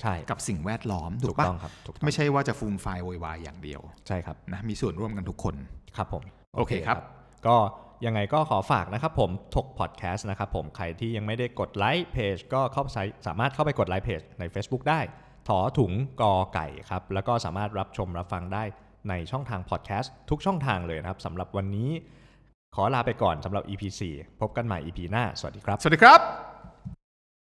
[0.00, 5.54] ใช่กับสิ่งแวดล้อมถูถูกกปะต้องครับถูกต้องไม่ใช่ว่าจะฟูมไฟล์โวยวายอย่างเดียวใช่ครับนะมีส่วนร่วมกันทุกคน
[5.96, 6.22] ครับผม
[6.56, 6.96] โอเคครับ
[7.46, 7.56] ก็
[8.06, 12.88] ยังไงก็ขอฝากนะครับผมถกพอดแคสต์นะครับผมใครที่ยังไม่ได้กดไลค์เพจก็เข้าไป
[13.26, 15.00] สามารถเข้าไปกดไลค์เพจใน Facebook ได้
[15.48, 18.64] ถอถุงกอไก่ครับ แล้วก็สามารถรับชมรับฟังได้
[19.08, 21.90] ในช่องทางพอดแคสต์ทุกช่องทางเลยนะครับสำหรับวันนี้
[22.74, 23.82] ขอลาไปก่อนสำหรับ EP
[24.12, 26.57] 4 พบกันใหม่ EP หน้า สวัสดีครับ สวัสดีครับ